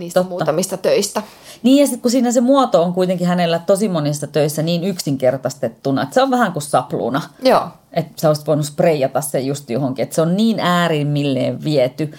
Niistä 0.00 0.20
Totta. 0.20 0.30
muutamista 0.30 0.76
töistä. 0.76 1.22
Niin 1.62 1.80
ja 1.80 1.86
sitten 1.86 2.02
kun 2.02 2.10
siinä 2.10 2.32
se 2.32 2.40
muoto 2.40 2.82
on 2.82 2.92
kuitenkin 2.92 3.26
hänellä 3.26 3.58
tosi 3.58 3.88
monissa 3.88 4.26
töissä 4.26 4.62
niin 4.62 4.84
yksinkertaistettuna, 4.84 6.02
että 6.02 6.14
se 6.14 6.22
on 6.22 6.30
vähän 6.30 6.52
kuin 6.52 6.62
sapluuna. 6.62 7.22
Joo. 7.42 7.68
Että 7.92 8.12
sä 8.16 8.28
olisit 8.28 8.46
voinut 8.46 8.66
spreijata 8.66 9.20
se 9.20 9.40
just 9.40 9.70
johonkin, 9.70 10.02
että 10.02 10.14
se 10.14 10.22
on 10.22 10.36
niin 10.36 10.60
äärimmilleen 10.60 11.64
viety, 11.64 12.12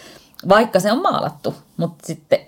vaikka 0.49 0.79
se 0.79 0.91
on 0.91 1.01
maalattu, 1.01 1.55
mutta 1.77 2.07
sitten 2.07 2.39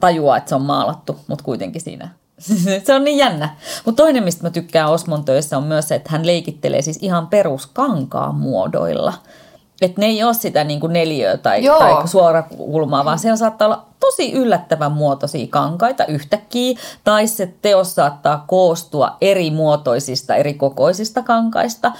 tajuaa, 0.00 0.36
että 0.36 0.48
se 0.48 0.54
on 0.54 0.62
maalattu, 0.62 1.16
mutta 1.26 1.44
kuitenkin 1.44 1.80
siinä. 1.82 2.08
se 2.86 2.94
on 2.94 3.04
niin 3.04 3.18
jännä. 3.18 3.56
Mutta 3.84 4.02
toinen, 4.02 4.24
mistä 4.24 4.42
mä 4.42 4.50
tykkään 4.50 4.90
Osmon 4.90 5.24
töissä 5.24 5.56
on 5.56 5.64
myös 5.64 5.88
se, 5.88 5.94
että 5.94 6.10
hän 6.12 6.26
leikittelee 6.26 6.82
siis 6.82 6.98
ihan 7.00 7.26
peruskankaan 7.26 8.34
muodoilla. 8.34 9.12
Että 9.80 10.00
ne 10.00 10.06
ei 10.06 10.24
ole 10.24 10.34
sitä 10.34 10.64
niin 10.64 10.80
kuin 10.80 10.92
neliöä 10.92 11.36
tai, 11.36 11.64
Joo. 11.64 11.78
tai 11.78 12.08
suorakulmaa, 12.08 13.04
vaan 13.04 13.18
siellä 13.18 13.36
saattaa 13.36 13.66
olla 13.66 13.86
tosi 14.00 14.32
yllättävän 14.32 14.92
muotoisia 14.92 15.46
kankaita 15.50 16.06
yhtäkkiä, 16.06 16.78
tai 17.04 17.26
se 17.26 17.54
teos 17.62 17.94
saattaa 17.94 18.44
koostua 18.46 19.16
eri 19.20 19.50
muotoisista, 19.50 20.34
eri 20.36 20.54
kokoisista 20.54 21.22
kankaista. 21.22 21.92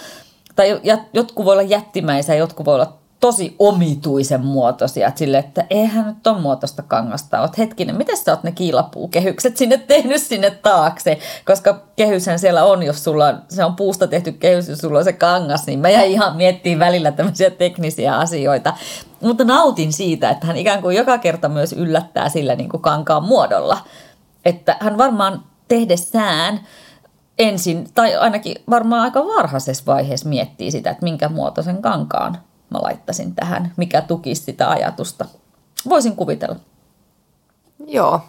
Tai 0.57 0.81
ja, 0.83 0.99
jotkut 1.13 1.45
voi 1.45 1.53
olla 1.53 1.63
jättimäisiä, 1.63 2.35
jotkut 2.35 2.67
voi 2.67 2.75
olla 2.75 3.02
tosi 3.23 3.57
omituisen 3.59 4.45
muotoisia, 4.45 5.09
että 5.09 5.19
sille, 5.19 5.39
että 5.39 5.67
eihän 5.71 6.07
nyt 6.07 6.17
ton 6.23 6.41
muotoista 6.41 6.83
kangasta 6.83 7.41
ole. 7.41 7.51
Hetkinen, 7.59 7.97
miten 7.97 8.17
sä 8.17 8.33
oot 8.33 8.43
ne 8.43 8.53
kiilapuukehykset 8.53 9.57
sinne 9.57 9.77
tehnyt 9.77 10.23
sinne 10.23 10.51
taakse? 10.51 11.19
Koska 11.47 11.83
kehyshän 11.97 12.39
siellä 12.39 12.65
on, 12.65 12.83
jos 12.83 13.05
sulla 13.05 13.27
on, 13.27 13.43
se 13.49 13.65
on 13.65 13.77
puusta 13.77 14.07
tehty 14.07 14.33
kehys, 14.33 14.69
jos 14.69 14.79
sulla 14.79 14.99
on 14.99 15.05
se 15.05 15.13
kangas, 15.13 15.67
niin 15.67 15.79
mä 15.79 15.91
jäin 15.91 16.11
ihan 16.11 16.37
miettimään 16.37 16.89
välillä 16.89 17.13
tämmöisiä 17.13 17.51
teknisiä 17.51 18.19
asioita. 18.19 18.73
Mutta 19.21 19.45
nautin 19.45 19.93
siitä, 19.93 20.31
että 20.31 20.47
hän 20.47 20.57
ikään 20.57 20.83
kuin 20.83 20.97
joka 20.97 21.19
kerta 21.19 21.49
myös 21.49 21.73
yllättää 21.73 22.29
sillä 22.29 22.55
niin 22.55 22.69
kuin 22.69 22.83
kankaan 22.83 23.25
muodolla. 23.25 23.79
Että 24.45 24.77
hän 24.81 24.99
varmaan 24.99 25.43
tehdessään 25.69 26.61
ensin, 27.39 27.87
tai 27.95 28.17
ainakin 28.17 28.57
varmaan 28.71 29.03
aika 29.03 29.25
varhaisessa 29.25 29.85
vaiheessa 29.87 30.29
miettii 30.29 30.71
sitä, 30.71 30.91
että 30.91 31.05
minkä 31.05 31.29
muotoisen 31.29 31.83
kankaan 31.83 32.39
mä 32.73 32.79
laittaisin 32.83 33.35
tähän, 33.35 33.73
mikä 33.77 34.01
tukisi 34.01 34.43
sitä 34.43 34.71
ajatusta. 34.71 35.25
Voisin 35.89 36.17
kuvitella. 36.17 36.57
Joo. 37.87 38.21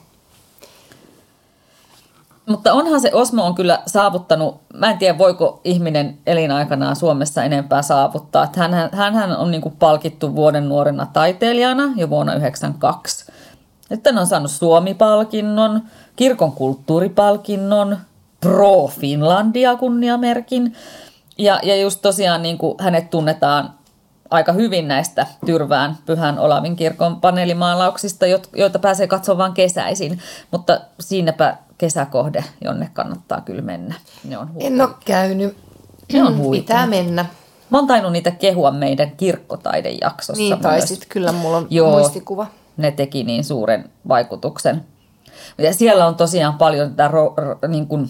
mutta 2.45 2.73
onhan 2.73 3.01
se 3.01 3.09
Osmo 3.13 3.45
on 3.45 3.55
kyllä 3.55 3.79
saavuttanut, 3.88 4.62
mä 4.73 4.91
en 4.91 4.97
tiedä 4.97 5.17
voiko 5.17 5.62
ihminen 5.63 6.17
elinaikanaan 6.27 6.95
Suomessa 6.95 7.43
enempää 7.43 7.81
saavuttaa. 7.81 8.51
Hän, 8.55 9.13
hän, 9.13 9.38
on 9.38 9.51
niin 9.51 9.75
palkittu 9.79 10.35
vuoden 10.35 10.69
nuorena 10.69 11.07
taiteilijana 11.13 11.83
jo 11.95 12.09
vuonna 12.09 12.31
1992. 12.31 13.25
Sitten 13.89 14.17
on 14.17 14.27
saanut 14.27 14.51
Suomi-palkinnon, 14.51 15.81
kirkon 16.15 16.51
kulttuuripalkinnon, 16.51 17.97
Pro 18.41 18.88
Finlandia 18.88 19.75
kunniamerkin. 19.75 20.73
Ja, 21.38 21.59
ja 21.63 21.75
just 21.75 22.01
tosiaan 22.01 22.41
niin 22.41 22.57
kuin 22.57 22.75
hänet 22.79 23.09
tunnetaan 23.09 23.73
aika 24.33 24.53
hyvin 24.53 24.87
näistä 24.87 25.27
Tyrvään 25.45 25.97
Pyhän 26.05 26.39
Olavin 26.39 26.75
kirkon 26.75 27.21
paneelimaalauksista, 27.21 28.25
joita 28.55 28.79
pääsee 28.79 29.07
katsomaan 29.07 29.53
kesäisin. 29.53 30.19
Mutta 30.51 30.81
siinäpä 30.99 31.57
kesäkohde, 31.77 32.43
jonne 32.63 32.89
kannattaa 32.93 33.41
kyllä 33.41 33.61
mennä. 33.61 33.95
Ne 34.23 34.37
on 34.37 34.49
en 34.59 34.81
ole 34.81 34.89
käynyt. 35.05 35.57
Ne 36.13 36.23
on 36.23 36.37
huikea. 36.37 36.61
Pitää 36.61 36.87
mennä. 36.87 37.25
Mä 37.69 37.77
oon 37.77 37.87
tainnut 37.87 38.11
niitä 38.11 38.31
kehua 38.31 38.71
meidän 38.71 39.11
kirkkotaidejaksossa 39.11 40.43
Niin 40.43 40.59
taisit, 40.59 41.05
kyllä 41.09 41.31
mulla 41.31 41.57
on 41.57 41.67
Joo, 41.69 41.91
muistikuva. 41.91 42.47
Ne 42.77 42.91
teki 42.91 43.23
niin 43.23 43.43
suuren 43.43 43.89
vaikutuksen. 44.07 44.85
Ja 45.57 45.73
siellä 45.73 46.07
on 46.07 46.15
tosiaan 46.15 46.57
paljon 46.57 46.89
tätä 46.89 47.07
ro, 47.07 47.33
ro, 47.37 47.57
niin 47.67 47.87
kuin 47.87 48.09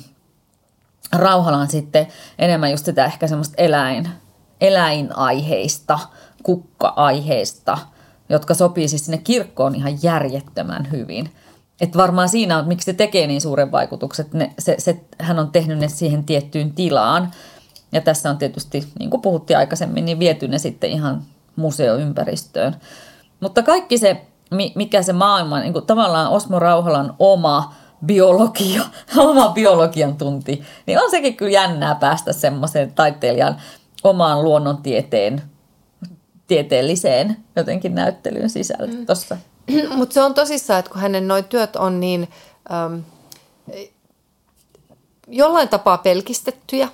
Rauhalan 1.12 1.68
sitten 1.68 2.08
enemmän 2.39 2.72
just 2.72 2.86
sitä 2.86 3.06
ehkä 3.06 3.27
semmoista 3.27 3.56
eläin, 3.58 4.10
eläinaiheista, 4.62 6.00
kukka-aiheista, 6.44 7.78
jotka 8.30 8.54
sopii 8.54 8.88
siis 8.88 9.06
sinne 9.06 9.18
kirkkoon 9.18 9.76
ihan 9.76 10.04
järjettömän 10.04 10.92
hyvin. 10.92 11.30
Että 11.82 11.98
varmaan 11.98 12.30
siinä 12.30 12.58
on, 12.58 12.68
miksi 12.68 12.86
se 12.86 12.94
tekee 12.94 13.28
niin 13.28 13.42
suuren 13.42 13.72
vaikutuksen, 13.72 14.26
ne, 14.34 14.54
se, 14.60 14.76
se, 14.80 15.02
hän 15.20 15.40
on 15.40 15.52
tehnyt 15.52 15.78
ne 15.78 15.88
siihen 15.88 16.24
tiettyyn 16.24 16.72
tilaan. 16.72 17.32
Ja 17.92 18.02
tässä 18.02 18.30
on 18.30 18.38
tietysti, 18.38 18.88
niin 19.00 19.10
kuin 19.10 19.22
puhuttiin 19.22 19.58
aikaisemmin, 19.58 20.06
niin 20.06 20.20
viety 20.20 20.48
ne 20.48 20.58
sitten 20.58 20.90
ihan 20.90 21.24
museoympäristöön. 21.56 22.76
Mutta 23.40 23.64
kaikki 23.64 23.98
se, 23.98 24.22
mikä 24.76 25.02
se 25.02 25.14
maailma, 25.14 25.60
niin 25.60 25.74
kuin 25.74 25.86
tavallaan 25.86 26.30
Osmo 26.30 26.60
Rauhalan 26.60 27.16
oma 27.20 27.74
biologia, 28.06 28.84
oma 29.18 29.50
biologian 29.50 30.16
tunti, 30.16 30.64
niin 30.86 31.00
on 31.04 31.12
sekin 31.12 31.36
kyllä 31.38 31.52
jännää 31.52 31.96
päästä 31.96 32.34
semmoisen 32.34 32.92
taiteilijan 32.92 33.56
omaan 34.04 34.44
luonnontieteen 34.44 35.42
tieteelliseen 36.48 37.38
jotenkin 37.56 37.96
näyttelyyn 37.96 38.50
sisälle 38.50 38.92
mm. 38.92 39.06
tuossa. 39.06 39.38
Mutta 39.98 40.14
se 40.14 40.22
on 40.22 40.34
tosissaan, 40.34 40.80
että 40.80 40.92
kun 40.92 41.02
hänen 41.02 41.28
noin 41.28 41.44
työt 41.44 41.76
on 41.76 42.00
niin 42.00 42.28
äm, 42.72 43.04
jollain 45.28 45.70
tapaa 45.70 45.98
pelkistettyjä, 45.98 46.88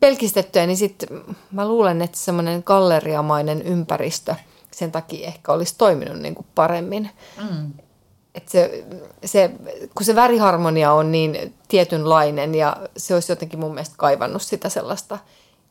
pelkistettyjä, 0.00 0.66
niin 0.66 0.76
sitten 0.76 1.08
mä 1.52 1.68
luulen, 1.68 2.02
että 2.02 2.18
semmoinen 2.18 2.62
galleriamainen 2.66 3.62
ympäristö 3.62 4.34
sen 4.70 4.92
takia 4.92 5.26
ehkä 5.26 5.52
olisi 5.52 5.74
toiminut 5.78 6.18
niin 6.18 6.34
kuin 6.34 6.46
paremmin. 6.54 7.10
Mm. 7.50 7.72
Et 8.34 8.48
se, 8.48 8.84
se, 9.24 9.50
kun 9.94 10.06
se 10.06 10.14
väriharmonia 10.14 10.92
on 10.92 11.12
niin 11.12 11.54
tietynlainen 11.68 12.54
ja 12.54 12.76
se 12.96 13.14
olisi 13.14 13.32
jotenkin 13.32 13.60
mun 13.60 13.74
mielestä 13.74 13.94
kaivannut 13.98 14.42
sitä 14.42 14.68
sellaista 14.68 15.18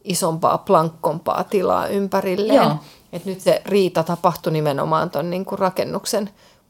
isompaa, 0.04 0.58
plankkompaa 0.58 1.44
tilaa 1.44 1.88
ympärilleen. 1.88 2.64
Joo. 2.64 2.78
Et 3.14 3.26
nyt 3.26 3.42
se 3.42 3.62
riita 3.66 4.04
tapahtui 4.04 4.54
nimenomaan 4.54 5.10
tuon 5.10 5.30
niin 5.30 5.46
rakennuksen 5.52 6.30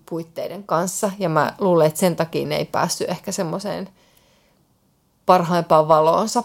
puitteiden 0.10 0.64
kanssa 0.64 1.12
ja 1.20 1.30
mä 1.30 1.54
luulen, 1.60 1.88
että 1.88 2.00
sen 2.00 2.16
takia 2.16 2.48
ne 2.48 2.56
ei 2.56 2.66
päässyt 2.66 3.10
ehkä 3.10 3.32
semmoiseen 3.32 3.90
parhaimpaan 5.26 5.88
valoonsa. 5.88 6.44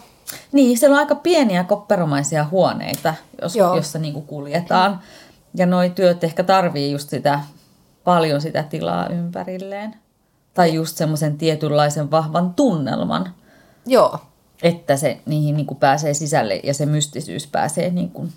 Niin, 0.52 0.78
siellä 0.78 0.94
on 0.94 1.00
aika 1.00 1.14
pieniä 1.14 1.64
kopperomaisia 1.64 2.44
huoneita, 2.44 3.14
jos, 3.42 3.56
jossa 3.56 3.98
niin 3.98 4.22
kuljetaan. 4.22 5.00
Ja 5.54 5.66
noi 5.66 5.90
työt 5.90 6.24
ehkä 6.24 6.44
tarvii 6.44 6.92
just 6.92 7.10
sitä 7.10 7.40
paljon 8.04 8.40
sitä 8.40 8.62
tilaa 8.62 9.08
ympärilleen. 9.08 9.94
Tai 10.54 10.74
just 10.74 10.96
semmoisen 10.96 11.38
tietynlaisen 11.38 12.10
vahvan 12.10 12.54
tunnelman. 12.54 13.34
Joo. 13.86 14.18
Että 14.62 14.96
se 14.96 15.20
niihin 15.26 15.56
niin 15.56 15.66
kuin 15.66 15.78
pääsee 15.78 16.14
sisälle 16.14 16.60
ja 16.64 16.74
se 16.74 16.86
mystisyys 16.86 17.46
pääsee 17.46 17.90
niin 17.90 18.10
kuin 18.10 18.32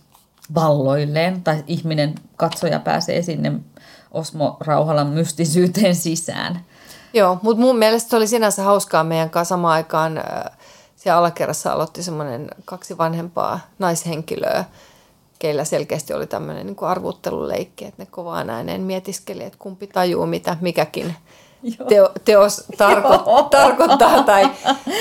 valloilleen. 0.56 1.44
Tai 1.44 1.64
ihminen, 1.68 2.16
katsoja 2.36 2.80
pääsee 2.80 3.22
sinne 3.22 3.52
Osmo 4.12 4.58
Rauhalan 4.60 5.08
mystisyyteen 5.08 5.96
sisään. 5.96 6.66
Joo, 7.14 7.40
mutta 7.42 7.62
mun 7.62 7.78
mielestä 7.78 8.10
se 8.10 8.16
oli 8.16 8.28
sinänsä 8.28 8.64
hauskaa 8.64 9.04
meidän 9.04 9.30
kanssa 9.30 9.50
samaan 9.50 9.74
aikaan. 9.74 10.18
Äh, 10.18 10.24
siellä 10.96 11.20
alakerrassa 11.20 11.74
aloitti 11.74 12.04
semmoinen 12.04 12.48
kaksi 12.66 12.98
vanhempaa 12.98 13.60
naishenkilöä, 13.80 14.66
keillä 15.40 15.64
selkeästi 15.64 16.14
oli 16.14 16.28
tämmöinen 16.28 16.66
niin 16.66 16.78
arvutteluleikki, 16.82 17.86
että 17.86 18.04
ne 18.04 18.08
kovaan 18.12 18.50
ääneen 18.50 18.82
mietiskeli, 18.82 19.44
että 19.44 19.60
kumpi 19.60 19.88
tajuu 19.88 20.26
mitä 20.26 20.58
mikäkin 20.62 21.16
teo, 21.88 22.10
teos 22.26 22.64
tarko, 22.78 23.48
tarkoittaa 23.52 24.24
tai, 24.24 24.50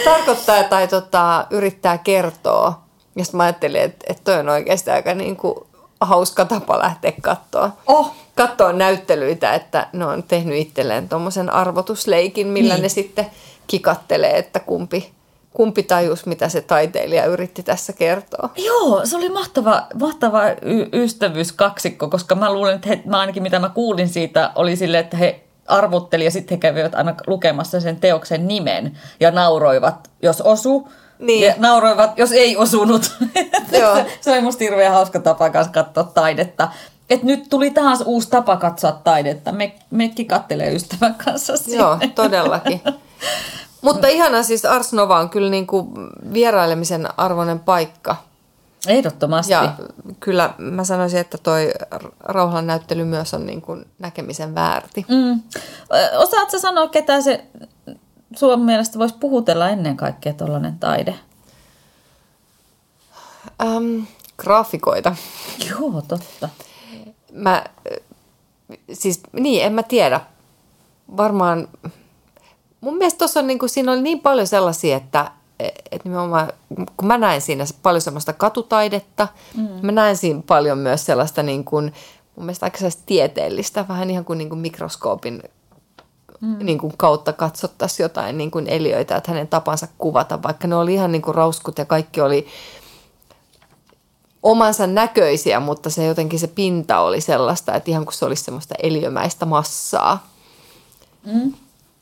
tarkoittaa 0.05 0.65
tai 0.65 0.89
tota, 0.89 1.47
yrittää 1.51 1.99
kertoa. 1.99 2.83
Ja 3.17 3.25
sitten 3.25 3.37
mä 3.37 3.43
ajattelin, 3.43 3.81
että, 3.81 4.05
että 4.09 4.23
toi 4.25 4.41
on 4.41 4.49
oikeasti 4.49 4.91
aika 4.91 5.15
niin 5.15 5.37
kuin 5.37 5.55
hauska 6.01 6.45
tapa 6.45 6.79
lähteä 6.79 7.13
katsoa. 7.23 7.71
Oh. 7.87 8.13
Katsoa 8.37 8.73
näyttelyitä, 8.73 9.55
että 9.55 9.87
ne 9.93 10.07
on 10.07 10.23
tehnyt 10.23 10.59
itselleen 10.59 11.09
tuommoisen 11.09 11.51
arvotusleikin, 11.51 12.47
millä 12.47 12.75
niin. 12.75 12.83
ne 12.83 12.89
sitten 12.89 13.27
kikattelee, 13.67 14.39
että 14.39 14.61
kumpi, 14.61 15.11
kumpi 15.53 15.83
tajus, 15.83 16.27
mitä 16.27 16.49
se 16.49 16.61
taiteilija 16.61 17.25
yritti 17.25 17.63
tässä 17.63 17.93
kertoa. 17.93 18.51
Joo, 18.57 19.01
se 19.05 19.17
oli 19.17 19.29
mahtava, 19.29 19.83
mahtava 20.01 20.43
y- 20.63 20.89
ystävyyskaksikko, 20.93 22.09
koska 22.09 22.35
mä 22.35 22.53
luulen, 22.53 22.75
että 22.75 22.89
he, 22.89 23.03
mä 23.05 23.19
ainakin 23.19 23.43
mitä 23.43 23.59
mä 23.59 23.69
kuulin 23.69 24.09
siitä, 24.09 24.53
oli 24.55 24.77
sille, 24.77 24.99
että 24.99 25.17
he 25.17 25.41
arvutteli 25.71 26.25
ja 26.25 26.31
sitten 26.31 26.57
he 26.57 26.61
kävivät 26.61 26.95
aina 26.95 27.15
lukemassa 27.27 27.81
sen 27.81 27.97
teoksen 27.97 28.49
nimen 28.49 28.99
ja 29.21 29.31
nauroivat, 29.31 30.11
jos 30.23 30.41
osu. 30.41 30.89
Niin. 31.19 31.47
Ja 31.47 31.55
nauroivat, 31.57 32.19
jos 32.19 32.33
ei 32.33 32.57
osunut. 32.57 33.13
Joo. 33.81 33.97
se 34.21 34.33
oli 34.33 34.41
musta 34.41 34.65
hirveän 34.65 34.93
hauska 34.93 35.21
tapa 35.21 35.51
kanssa 35.51 35.73
katsoa 35.73 36.05
taidetta. 36.05 36.69
Et 37.11 37.23
nyt 37.23 37.49
tuli 37.51 37.71
taas 37.71 38.03
uusi 38.07 38.31
tapa 38.31 38.57
katsoa 38.57 38.93
taidetta. 38.93 39.53
Me, 39.53 39.73
mekin 39.91 40.27
kattelee 40.27 40.75
ystävän 40.75 41.15
kanssa 41.15 41.57
sinne. 41.57 41.79
Joo, 41.79 41.99
todellakin. 42.15 42.81
Mutta 43.83 44.09
ihana 44.09 44.43
siis 44.43 44.65
Ars 44.65 44.93
Nova 44.93 45.19
on 45.19 45.31
kyllä 45.31 45.51
niin 45.51 45.67
kuin 45.67 45.87
vierailemisen 46.33 47.09
arvoinen 47.17 47.61
paikka. 47.61 48.17
Ehdottomasti. 48.89 49.53
Ja 49.53 49.75
kyllä 50.21 50.55
mä 50.59 50.85
sanoisin, 50.85 51.21
että 51.21 51.39
toi 51.39 51.73
Rauhalan 52.21 52.67
näyttely 52.67 53.05
myös 53.05 53.35
on 53.35 53.47
niin 53.47 53.63
kuin 53.63 53.85
näkemisen 53.99 54.55
väärti. 54.55 55.07
Mm. 55.09 55.43
Osaatko 56.19 56.59
sanoa, 56.59 56.89
ketä 56.89 57.21
se 57.21 57.45
Suomen 58.37 58.67
mielestä 58.67 58.99
voisi 58.99 59.15
puhutella 59.21 59.69
ennen 59.69 59.97
kaikkea 59.97 60.33
tuollainen 60.33 60.79
taide? 60.79 61.15
Um, 63.65 64.07
graafikoita. 64.39 65.17
Joo, 65.71 66.03
totta. 66.09 66.49
Mä, 67.33 67.65
siis 68.93 69.21
niin, 69.33 69.65
en 69.65 69.73
mä 69.73 69.83
tiedä. 69.83 70.21
Varmaan 71.17 71.69
mun 72.81 72.97
mielestä 72.97 73.19
tuossa 73.19 73.41
on 73.41 73.47
niin 73.47 73.59
kuin, 73.59 73.71
siinä 73.71 73.93
oli 73.93 74.03
niin 74.03 74.21
paljon 74.21 74.47
sellaisia, 74.47 74.97
että 74.97 75.31
et 75.93 76.05
nimenomaan, 76.05 76.53
kun 76.97 77.09
mä 77.09 77.19
näen 77.19 77.41
siinä 77.41 77.65
paljon 77.83 78.01
semmoista 78.01 78.33
katutaidetta, 78.33 79.29
mm. 79.57 79.69
mä 79.83 79.93
näen 79.93 80.17
siinä 80.17 80.43
paljon 80.47 80.79
myös 80.79 81.07
sellaista 81.07 81.43
niin 81.43 81.65
kuin, 81.65 81.85
mun 82.37 82.47
mielestä 82.47 82.67
aika 82.67 82.79
tieteellistä, 83.07 83.89
vähän 83.89 84.11
ihan 84.11 84.25
kuin, 84.25 84.39
niin 84.39 84.49
kuin 84.49 84.59
mikroskoopin 84.59 85.43
mm. 86.41 86.57
niin 86.59 86.79
kuin 86.79 86.93
kautta 86.97 87.33
katsottaisiin 87.33 88.05
jotain 88.05 88.39
niin 88.39 88.51
kuin 88.51 88.67
eliöitä, 88.67 89.17
että 89.17 89.31
hänen 89.31 89.49
tapansa 89.49 89.89
kuvata, 89.99 90.43
vaikka 90.43 90.69
ne 90.69 90.77
oli 90.77 90.95
ihan 90.95 91.13
niin 91.13 91.23
kuin 91.23 91.35
rauskut 91.35 91.79
ja 91.79 91.85
kaikki 91.85 92.21
oli 92.21 92.47
omansa 94.43 94.87
näköisiä, 94.87 95.61
mutta 95.61 95.91
se 95.91 96.05
jotenkin 96.05 96.39
se 96.39 96.47
pinta 96.47 97.01
oli 97.01 97.21
sellaista, 97.21 97.75
että 97.75 97.91
ihan 97.91 98.05
kuin 98.05 98.15
se 98.15 98.25
olisi 98.25 98.45
semmoista 98.45 98.75
eliömäistä 98.83 99.47
massaa. 99.47 100.27
Mm. 101.25 101.53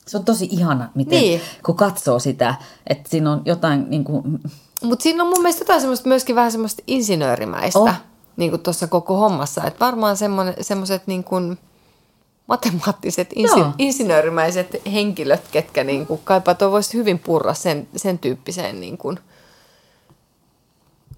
Se 0.08 0.16
on 0.16 0.24
tosi 0.24 0.48
ihana, 0.50 0.88
miten, 0.94 1.20
niin. 1.20 1.40
kun 1.66 1.76
katsoo 1.76 2.18
sitä, 2.18 2.54
että 2.86 3.10
siinä 3.10 3.32
on 3.32 3.42
jotain 3.44 3.90
niin 3.90 4.04
kuin... 4.04 4.40
Mutta 4.82 5.02
siinä 5.02 5.22
on 5.22 5.28
mun 5.28 5.42
mielestä 5.42 5.60
jotain 5.60 5.80
semmoista, 5.80 6.08
myöskin 6.08 6.36
vähän 6.36 6.52
semmoista 6.52 6.82
insinöörimäistä 6.86 7.78
oh. 7.78 7.90
niin 8.36 8.50
kuin 8.50 8.62
tuossa 8.62 8.86
koko 8.86 9.16
hommassa. 9.16 9.64
Että 9.64 9.80
varmaan 9.80 10.16
semmoiset 10.60 11.06
niin 11.06 11.24
kuin 11.24 11.58
matemaattiset, 12.46 13.28
insi, 13.34 13.60
insinöörimäiset 13.78 14.76
henkilöt, 14.92 15.42
ketkä 15.52 15.84
niin 15.84 16.06
kuin 16.06 16.20
kaipaa, 16.24 16.70
voisi 16.70 16.98
hyvin 16.98 17.18
purra 17.18 17.54
sen, 17.54 17.88
sen 17.96 18.18
tyyppiseen 18.18 18.80
niin 18.80 18.98
kuin 18.98 19.18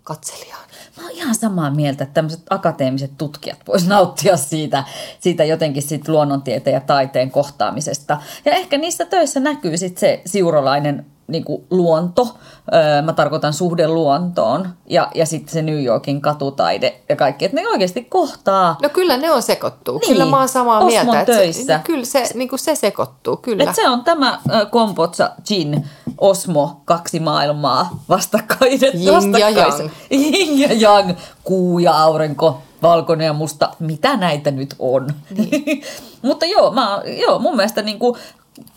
katselijaan. 0.02 0.64
mä 0.96 1.02
oon 1.02 1.12
ihan 1.12 1.34
samaa 1.34 1.70
mieltä, 1.70 2.04
että 2.04 2.14
tämmöiset 2.14 2.42
akateemiset 2.50 3.10
tutkijat 3.18 3.58
vois 3.66 3.86
nauttia 3.86 4.36
siitä, 4.36 4.84
siitä 5.20 5.44
jotenkin 5.44 5.82
sit 5.82 6.08
luonnontieteen 6.08 6.74
ja 6.74 6.80
taiteen 6.80 7.30
kohtaamisesta. 7.30 8.20
Ja 8.44 8.52
ehkä 8.52 8.78
niissä 8.78 9.04
töissä 9.04 9.40
näkyy 9.40 9.76
sitten 9.76 10.00
se 10.00 10.22
siurolainen 10.26 11.06
niin 11.30 11.44
kuin 11.44 11.64
luonto, 11.70 12.28
öö, 12.74 13.02
mä 13.02 13.12
tarkoitan 13.12 13.52
suhde 13.52 13.88
luontoon 13.88 14.68
ja, 14.86 15.08
ja 15.14 15.26
sitten 15.26 15.52
se 15.52 15.62
New 15.62 15.84
Yorkin 15.84 16.20
katutaide 16.20 17.00
ja 17.08 17.16
kaikki, 17.16 17.44
että 17.44 17.60
ne 17.60 17.68
oikeasti 17.68 18.04
kohtaa. 18.04 18.76
No 18.82 18.88
kyllä 18.88 19.16
ne 19.16 19.30
on 19.30 19.42
sekoittuu, 19.42 19.98
niin. 19.98 20.12
kyllä 20.12 20.24
mä 20.24 20.38
oon 20.38 20.48
samaa 20.48 20.78
Osmon 20.78 20.92
mieltä. 20.92 21.20
Että 21.20 21.32
töissä. 21.32 21.76
Se, 21.76 21.80
kyllä 21.84 22.04
se, 22.04 22.24
niin 22.34 22.48
kuin 22.48 22.58
se 22.58 22.74
sekoittuu, 22.74 23.36
kyllä. 23.36 23.64
Et 23.64 23.74
se 23.74 23.88
on 23.88 24.04
tämä 24.04 24.40
Kompotsa, 24.70 25.30
Gin, 25.46 25.84
Osmo, 26.18 26.80
kaksi 26.84 27.20
maailmaa 27.20 28.02
vastakkain. 28.08 28.80
Yin 28.94 29.32
ja 29.38 29.48
yang. 29.48 29.90
Yin 30.10 30.58
ja 30.58 30.68
yang, 30.80 31.16
kuu 31.44 31.78
ja 31.78 32.02
aurinko, 32.02 32.62
valkoinen 32.82 33.24
ja 33.24 33.32
musta, 33.32 33.70
mitä 33.78 34.16
näitä 34.16 34.50
nyt 34.50 34.74
on. 34.78 35.14
Niin. 35.30 35.82
Mutta 36.22 36.46
joo, 36.46 36.70
mä, 36.70 37.02
joo, 37.20 37.38
mun 37.38 37.56
mielestä 37.56 37.82
niin 37.82 37.98
kuin 37.98 38.18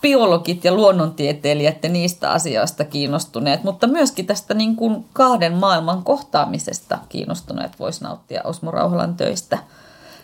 biologit 0.00 0.64
ja 0.64 0.72
luonnontieteilijät 0.72 1.84
ja 1.84 1.88
niistä 1.88 2.30
asioista 2.30 2.84
kiinnostuneet, 2.84 3.64
mutta 3.64 3.86
myöskin 3.86 4.26
tästä 4.26 4.54
niin 4.54 4.76
kuin 4.76 5.04
kahden 5.12 5.52
maailman 5.52 6.02
kohtaamisesta 6.02 6.98
kiinnostuneet 7.08 7.78
voisi 7.78 8.04
nauttia 8.04 8.40
Osmo 8.44 8.70
Rauhalan 8.70 9.16
töistä. 9.16 9.58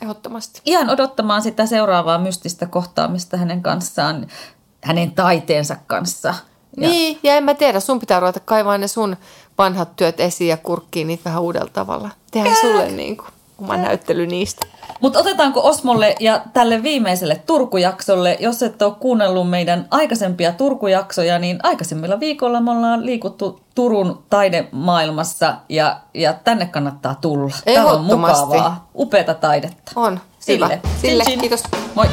Ehdottomasti. 0.02 0.60
Ihan 0.64 0.90
odottamaan 0.90 1.42
sitä 1.42 1.66
seuraavaa 1.66 2.18
mystistä 2.18 2.66
kohtaamista 2.66 3.36
hänen 3.36 3.62
kanssaan, 3.62 4.26
hänen 4.80 5.12
taiteensa 5.12 5.76
kanssa. 5.86 6.34
Ja, 6.76 6.88
niin, 6.88 7.18
ja 7.22 7.34
en 7.34 7.44
mä 7.44 7.54
tiedä, 7.54 7.80
sun 7.80 8.00
pitää 8.00 8.20
ruveta 8.20 8.40
kaivaa 8.40 8.78
ne 8.78 8.88
sun 8.88 9.16
vanhat 9.58 9.96
työt 9.96 10.20
esiin 10.20 10.48
ja 10.48 10.56
kurkkiin 10.56 11.06
niitä 11.06 11.24
vähän 11.24 11.42
uudella 11.42 11.70
tavalla. 11.72 12.10
Tehdään 12.30 12.56
sulle 12.56 12.90
niin 12.90 13.16
kuin 13.16 13.28
oma 13.60 13.76
näyttely 13.76 14.26
niistä. 14.26 14.66
Mutta 15.00 15.18
otetaanko 15.18 15.68
Osmolle 15.68 16.14
ja 16.20 16.42
tälle 16.52 16.82
viimeiselle 16.82 17.42
Turkujaksolle, 17.46 18.36
jos 18.40 18.62
et 18.62 18.82
ole 18.82 18.92
kuunnellut 19.00 19.50
meidän 19.50 19.86
aikaisempia 19.90 20.52
Turkujaksoja, 20.52 21.38
niin 21.38 21.58
aikaisemmilla 21.62 22.20
viikolla 22.20 22.60
me 22.60 22.70
ollaan 22.70 23.06
liikuttu 23.06 23.60
Turun 23.74 24.22
taidemaailmassa 24.30 25.54
ja, 25.68 26.00
ja 26.14 26.32
tänne 26.32 26.66
kannattaa 26.66 27.14
tulla. 27.14 27.54
Täällä 27.64 27.92
on 27.92 28.04
mukavaa, 28.04 28.88
upeata 28.94 29.34
taidetta. 29.34 29.92
On. 29.96 30.20
Sille. 30.38 30.66
Hyvä. 30.66 30.78
Sille. 31.00 31.24
Kiitos. 31.24 31.62
Moi. 31.94 32.06